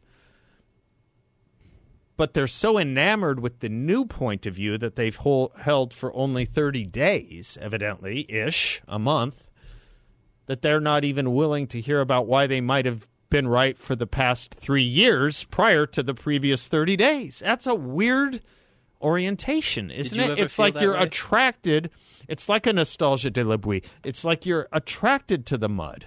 But 2.18 2.34
they're 2.34 2.48
so 2.48 2.78
enamored 2.78 3.38
with 3.38 3.60
the 3.60 3.68
new 3.68 4.04
point 4.04 4.44
of 4.44 4.54
view 4.54 4.76
that 4.76 4.96
they've 4.96 5.14
hol- 5.14 5.52
held 5.60 5.94
for 5.94 6.12
only 6.14 6.44
30 6.44 6.84
days, 6.84 7.56
evidently, 7.60 8.26
ish, 8.28 8.82
a 8.88 8.98
month, 8.98 9.47
that 10.48 10.62
they're 10.62 10.80
not 10.80 11.04
even 11.04 11.34
willing 11.34 11.66
to 11.68 11.80
hear 11.80 12.00
about 12.00 12.26
why 12.26 12.46
they 12.46 12.60
might 12.60 12.86
have 12.86 13.06
been 13.30 13.46
right 13.46 13.78
for 13.78 13.94
the 13.94 14.06
past 14.06 14.54
three 14.54 14.82
years 14.82 15.44
prior 15.44 15.86
to 15.86 16.02
the 16.02 16.14
previous 16.14 16.66
30 16.66 16.96
days. 16.96 17.40
That's 17.44 17.66
a 17.66 17.74
weird 17.74 18.40
orientation, 19.00 19.90
isn't 19.90 20.18
it? 20.18 20.38
It's 20.38 20.58
like 20.58 20.80
you're 20.80 20.94
way? 20.94 21.02
attracted. 21.02 21.90
It's 22.26 22.48
like 22.48 22.66
a 22.66 22.72
nostalgia 22.72 23.30
de 23.30 23.44
la 23.44 23.58
boue. 23.58 23.82
It's 24.02 24.24
like 24.24 24.46
you're 24.46 24.68
attracted 24.72 25.44
to 25.46 25.58
the 25.58 25.68
mud. 25.68 26.06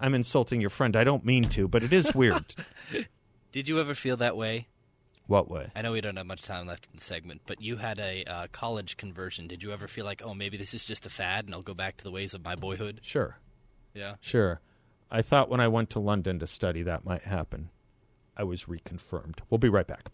I'm 0.00 0.14
insulting 0.14 0.60
your 0.60 0.70
friend. 0.70 0.96
I 0.96 1.04
don't 1.04 1.24
mean 1.24 1.44
to, 1.50 1.68
but 1.68 1.84
it 1.84 1.92
is 1.92 2.14
weird. 2.14 2.54
Did 3.52 3.68
you 3.68 3.78
ever 3.78 3.94
feel 3.94 4.16
that 4.16 4.36
way? 4.36 4.66
What 5.26 5.50
way? 5.50 5.70
I 5.74 5.80
know 5.80 5.92
we 5.92 6.02
don't 6.02 6.16
have 6.16 6.26
much 6.26 6.42
time 6.42 6.66
left 6.66 6.86
in 6.86 6.96
the 6.96 7.02
segment, 7.02 7.42
but 7.46 7.62
you 7.62 7.76
had 7.76 7.98
a 7.98 8.24
uh, 8.24 8.46
college 8.52 8.98
conversion. 8.98 9.48
Did 9.48 9.62
you 9.62 9.72
ever 9.72 9.88
feel 9.88 10.04
like, 10.04 10.20
oh, 10.22 10.34
maybe 10.34 10.58
this 10.58 10.74
is 10.74 10.84
just 10.84 11.06
a 11.06 11.10
fad 11.10 11.46
and 11.46 11.54
I'll 11.54 11.62
go 11.62 11.72
back 11.72 11.96
to 11.96 12.04
the 12.04 12.10
ways 12.10 12.34
of 12.34 12.44
my 12.44 12.54
boyhood? 12.54 13.00
Sure. 13.02 13.38
Yeah. 13.94 14.16
Sure. 14.20 14.60
I 15.10 15.22
thought 15.22 15.48
when 15.48 15.60
I 15.60 15.68
went 15.68 15.88
to 15.90 15.98
London 15.98 16.38
to 16.40 16.46
study 16.46 16.82
that 16.82 17.04
might 17.04 17.22
happen. 17.22 17.70
I 18.36 18.44
was 18.44 18.64
reconfirmed. 18.64 19.38
We'll 19.48 19.58
be 19.58 19.68
right 19.68 19.86
back. 19.86 20.10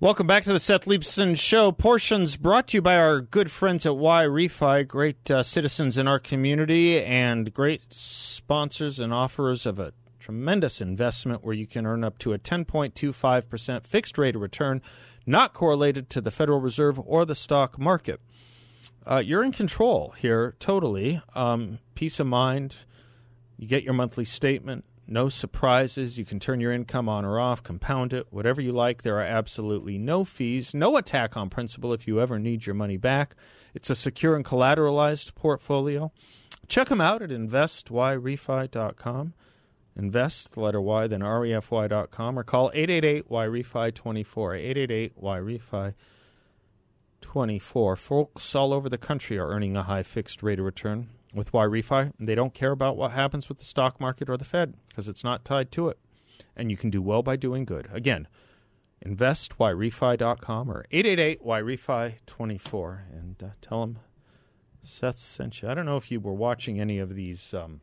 Welcome 0.00 0.26
back 0.26 0.42
to 0.44 0.52
the 0.52 0.58
Seth 0.58 0.86
Leibsohn 0.86 1.38
Show. 1.38 1.70
Portions 1.70 2.36
brought 2.36 2.68
to 2.68 2.78
you 2.78 2.82
by 2.82 2.96
our 2.96 3.20
good 3.20 3.52
friends 3.52 3.86
at 3.86 3.96
Y 3.96 4.24
Refy, 4.24 4.88
great 4.88 5.30
uh, 5.30 5.44
citizens 5.44 5.96
in 5.96 6.08
our 6.08 6.18
community 6.18 7.00
and 7.00 7.54
great 7.54 7.92
sponsors 7.92 8.98
and 8.98 9.12
offerers 9.14 9.64
of 9.64 9.78
a 9.78 9.92
tremendous 10.22 10.80
investment 10.80 11.44
where 11.44 11.54
you 11.54 11.66
can 11.66 11.84
earn 11.84 12.04
up 12.04 12.16
to 12.16 12.32
a 12.32 12.38
10.25% 12.38 13.84
fixed 13.84 14.16
rate 14.16 14.36
of 14.36 14.42
return, 14.42 14.80
not 15.26 15.52
correlated 15.52 16.08
to 16.10 16.20
the 16.20 16.30
Federal 16.30 16.60
Reserve 16.60 17.00
or 17.00 17.24
the 17.24 17.34
stock 17.34 17.76
market. 17.76 18.20
Uh, 19.04 19.20
you're 19.24 19.42
in 19.42 19.50
control 19.50 20.14
here, 20.16 20.54
totally. 20.60 21.20
Um, 21.34 21.80
peace 21.96 22.20
of 22.20 22.28
mind. 22.28 22.76
You 23.58 23.66
get 23.66 23.82
your 23.82 23.94
monthly 23.94 24.24
statement. 24.24 24.84
No 25.08 25.28
surprises. 25.28 26.18
You 26.18 26.24
can 26.24 26.38
turn 26.38 26.60
your 26.60 26.72
income 26.72 27.08
on 27.08 27.24
or 27.24 27.40
off, 27.40 27.64
compound 27.64 28.12
it, 28.12 28.28
whatever 28.30 28.60
you 28.60 28.70
like. 28.70 29.02
There 29.02 29.18
are 29.18 29.22
absolutely 29.22 29.98
no 29.98 30.22
fees, 30.22 30.72
no 30.72 30.96
attack 30.96 31.36
on 31.36 31.50
principal 31.50 31.92
if 31.92 32.06
you 32.06 32.20
ever 32.20 32.38
need 32.38 32.64
your 32.64 32.76
money 32.76 32.96
back. 32.96 33.34
It's 33.74 33.90
a 33.90 33.96
secure 33.96 34.36
and 34.36 34.44
collateralized 34.44 35.34
portfolio. 35.34 36.12
Check 36.68 36.88
them 36.88 37.00
out 37.00 37.22
at 37.22 37.30
investyrefy.com. 37.30 39.34
Invest, 39.94 40.52
the 40.52 40.60
letter 40.60 40.80
Y, 40.80 41.06
then 41.06 41.20
refy.com, 41.20 42.38
or 42.38 42.44
call 42.44 42.70
888 42.74 43.28
YREFY 43.28 43.94
24. 43.94 44.54
888 44.54 45.20
YREFY 45.20 45.94
24. 47.20 47.96
Folks 47.96 48.54
all 48.54 48.72
over 48.72 48.88
the 48.88 48.98
country 48.98 49.38
are 49.38 49.48
earning 49.48 49.76
a 49.76 49.82
high 49.82 50.02
fixed 50.02 50.42
rate 50.42 50.58
of 50.58 50.64
return 50.64 51.08
with 51.34 51.52
Y 51.52 51.64
Refy. 51.64 52.12
and 52.18 52.28
They 52.28 52.34
don't 52.34 52.54
care 52.54 52.72
about 52.72 52.96
what 52.96 53.12
happens 53.12 53.48
with 53.48 53.58
the 53.58 53.64
stock 53.64 54.00
market 54.00 54.28
or 54.28 54.36
the 54.36 54.44
Fed 54.44 54.74
because 54.88 55.08
it's 55.08 55.24
not 55.24 55.44
tied 55.44 55.70
to 55.72 55.88
it. 55.88 55.98
And 56.56 56.70
you 56.70 56.76
can 56.76 56.90
do 56.90 57.00
well 57.00 57.22
by 57.22 57.36
doing 57.36 57.64
good. 57.64 57.88
Again, 57.92 58.28
investYRefy.com 59.04 60.70
or 60.70 60.84
888 60.90 61.44
YRefy 61.44 62.14
24 62.26 63.04
and 63.12 63.42
uh, 63.42 63.46
tell 63.60 63.80
them 63.80 63.98
Seth 64.82 65.18
sent 65.18 65.62
you. 65.62 65.68
I 65.68 65.74
don't 65.74 65.86
know 65.86 65.96
if 65.96 66.10
you 66.10 66.20
were 66.20 66.32
watching 66.32 66.80
any 66.80 66.98
of 66.98 67.14
these 67.14 67.54
um, 67.54 67.80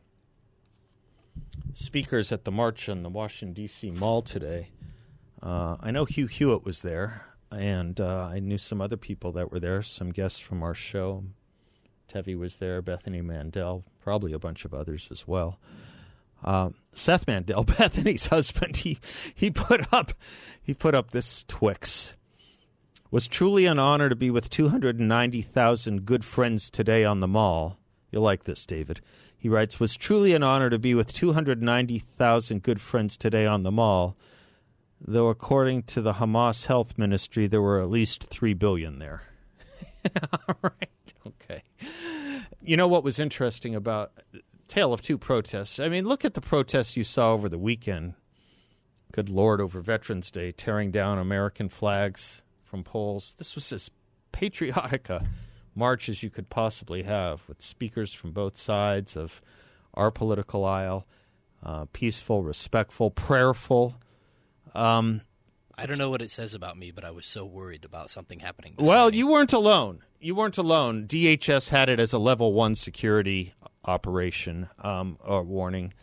speakers 1.74 2.32
at 2.32 2.44
the 2.44 2.50
march 2.50 2.88
on 2.88 3.02
the 3.02 3.08
Washington, 3.08 3.54
D.C. 3.54 3.90
Mall 3.90 4.22
today. 4.22 4.68
Uh, 5.42 5.76
I 5.80 5.90
know 5.90 6.04
Hugh 6.04 6.26
Hewitt 6.26 6.64
was 6.64 6.82
there, 6.82 7.26
and 7.50 8.00
uh, 8.00 8.28
I 8.32 8.40
knew 8.40 8.58
some 8.58 8.80
other 8.80 8.96
people 8.96 9.32
that 9.32 9.50
were 9.50 9.60
there, 9.60 9.82
some 9.82 10.10
guests 10.10 10.38
from 10.38 10.62
our 10.62 10.74
show. 10.74 11.24
Tevi 12.12 12.38
was 12.38 12.56
there, 12.56 12.82
Bethany 12.82 13.22
Mandel, 13.22 13.84
probably 14.00 14.32
a 14.32 14.38
bunch 14.38 14.64
of 14.64 14.74
others 14.74 15.08
as 15.10 15.26
well. 15.26 15.58
Uh, 16.42 16.70
Seth 16.92 17.26
Mandel, 17.26 17.64
Bethany's 17.78 18.26
husband, 18.26 18.78
he 18.78 18.98
he 19.34 19.50
put 19.50 19.92
up 19.92 20.12
he 20.62 20.74
put 20.74 20.94
up 20.94 21.10
this 21.10 21.44
Twix. 21.44 22.14
Was 23.10 23.26
truly 23.26 23.66
an 23.66 23.80
honor 23.80 24.08
to 24.08 24.14
be 24.14 24.30
with 24.30 24.50
290,000 24.50 26.06
good 26.06 26.24
friends 26.24 26.70
today 26.70 27.04
on 27.04 27.18
the 27.18 27.26
mall. 27.26 27.76
You'll 28.12 28.22
like 28.22 28.44
this, 28.44 28.64
David. 28.64 29.00
He 29.40 29.48
writes, 29.48 29.80
Was 29.80 29.96
truly 29.96 30.34
an 30.34 30.42
honor 30.42 30.68
to 30.68 30.78
be 30.78 30.94
with 30.94 31.14
290,000 31.14 32.62
good 32.62 32.78
friends 32.78 33.16
today 33.16 33.46
on 33.46 33.62
the 33.62 33.70
mall, 33.70 34.14
though 35.00 35.28
according 35.28 35.84
to 35.84 36.02
the 36.02 36.12
Hamas 36.14 36.66
Health 36.66 36.98
Ministry, 36.98 37.46
there 37.46 37.62
were 37.62 37.80
at 37.80 37.88
least 37.88 38.24
3 38.24 38.52
billion 38.52 38.98
there. 38.98 39.22
All 40.46 40.56
right. 40.62 41.12
Okay. 41.26 41.62
You 42.62 42.76
know 42.76 42.86
what 42.86 43.02
was 43.02 43.18
interesting 43.18 43.74
about 43.74 44.12
Tale 44.68 44.92
of 44.92 45.00
Two 45.00 45.16
protests? 45.16 45.80
I 45.80 45.88
mean, 45.88 46.04
look 46.04 46.26
at 46.26 46.34
the 46.34 46.42
protests 46.42 46.98
you 46.98 47.04
saw 47.04 47.32
over 47.32 47.48
the 47.48 47.58
weekend. 47.58 48.12
Good 49.10 49.30
Lord, 49.30 49.62
over 49.62 49.80
Veterans 49.80 50.30
Day, 50.30 50.52
tearing 50.52 50.90
down 50.90 51.18
American 51.18 51.70
flags 51.70 52.42
from 52.62 52.84
poles. 52.84 53.34
This 53.38 53.54
was 53.54 53.72
as 53.72 53.90
patriotic 54.32 55.08
march 55.80 56.08
as 56.10 56.22
you 56.22 56.28
could 56.28 56.50
possibly 56.50 57.02
have, 57.04 57.42
with 57.48 57.62
speakers 57.62 58.12
from 58.12 58.32
both 58.32 58.58
sides 58.58 59.16
of 59.16 59.40
our 59.94 60.10
political 60.10 60.64
aisle, 60.64 61.06
uh, 61.64 61.86
peaceful, 61.92 62.42
respectful, 62.42 63.10
prayerful. 63.10 63.96
Um, 64.74 65.22
I 65.76 65.86
don't 65.86 65.96
know 65.96 66.10
what 66.10 66.20
it 66.20 66.30
says 66.30 66.54
about 66.54 66.76
me, 66.76 66.90
but 66.90 67.02
I 67.02 67.10
was 67.10 67.24
so 67.24 67.46
worried 67.46 67.86
about 67.86 68.10
something 68.10 68.40
happening. 68.40 68.74
well, 68.76 69.04
morning. 69.04 69.18
you 69.18 69.26
weren't 69.26 69.54
alone. 69.54 70.02
You 70.20 70.34
weren't 70.34 70.58
alone. 70.58 71.06
DHS 71.06 71.70
had 71.70 71.88
it 71.88 71.98
as 71.98 72.12
a 72.12 72.18
level 72.18 72.52
one 72.52 72.74
security 72.74 73.54
operation 73.86 74.68
um, 74.78 75.16
or 75.24 75.42
warning. 75.42 75.94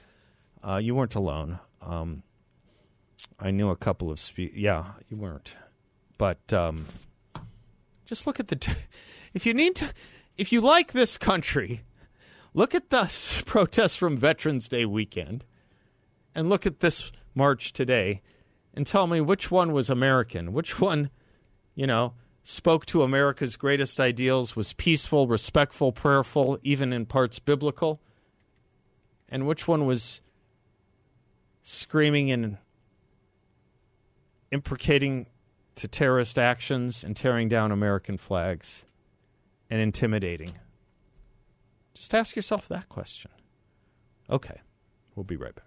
Uh, 0.68 0.78
you 0.78 0.96
weren't 0.96 1.14
alone. 1.14 1.60
Um, 1.84 2.24
I 3.40 3.52
knew 3.52 3.70
a 3.70 3.76
couple 3.76 4.10
of 4.10 4.20
spe- 4.20 4.56
yeah, 4.56 4.94
you 5.08 5.18
weren't. 5.18 5.56
But 6.18 6.52
um, 6.52 6.88
just 8.06 8.26
look 8.26 8.40
at 8.40 8.48
the. 8.48 8.56
T- 8.56 8.74
if 9.38 9.46
you 9.46 9.54
need 9.54 9.76
to, 9.76 9.94
if 10.36 10.52
you 10.52 10.60
like 10.60 10.94
this 10.94 11.16
country, 11.16 11.82
look 12.56 12.74
at 12.74 12.90
the 12.90 13.44
protests 13.46 13.96
from 13.96 14.18
Veterans 14.18 14.68
Day 14.68 14.84
weekend, 14.84 15.46
and 16.34 16.50
look 16.50 16.66
at 16.66 16.80
this 16.80 17.12
march 17.36 17.72
today, 17.72 18.24
and 18.74 18.88
tell 18.88 19.06
me 19.06 19.22
which 19.22 19.52
one 19.52 19.74
was 19.74 19.92
American, 19.92 20.54
which 20.54 20.82
one, 20.82 21.12
you 21.76 21.86
know, 21.86 22.16
spoke 22.44 22.88
to 22.88 23.04
America's 23.04 23.56
greatest 23.58 24.00
ideals, 24.00 24.56
was 24.56 24.74
peaceful, 24.74 25.28
respectful, 25.28 25.92
prayerful, 25.92 26.58
even 26.64 26.92
in 26.92 27.06
parts 27.06 27.38
biblical, 27.38 28.02
and 29.30 29.46
which 29.46 29.68
one 29.68 29.86
was 29.86 30.24
screaming 31.62 32.32
and 32.32 32.58
imprecating 34.50 35.28
to 35.76 35.88
terrorist 35.88 36.40
actions 36.40 37.04
and 37.04 37.16
tearing 37.16 37.48
down 37.48 37.72
American 37.72 38.18
flags 38.18 38.84
and 39.70 39.82
intimidating? 39.82 40.54
Just 41.94 42.14
ask 42.14 42.36
yourself 42.36 42.68
that 42.68 42.90
question. 42.90 43.32
Okay, 44.30 44.62
we'll 45.16 45.24
be 45.24 45.36
right 45.36 45.56
back. 45.56 45.67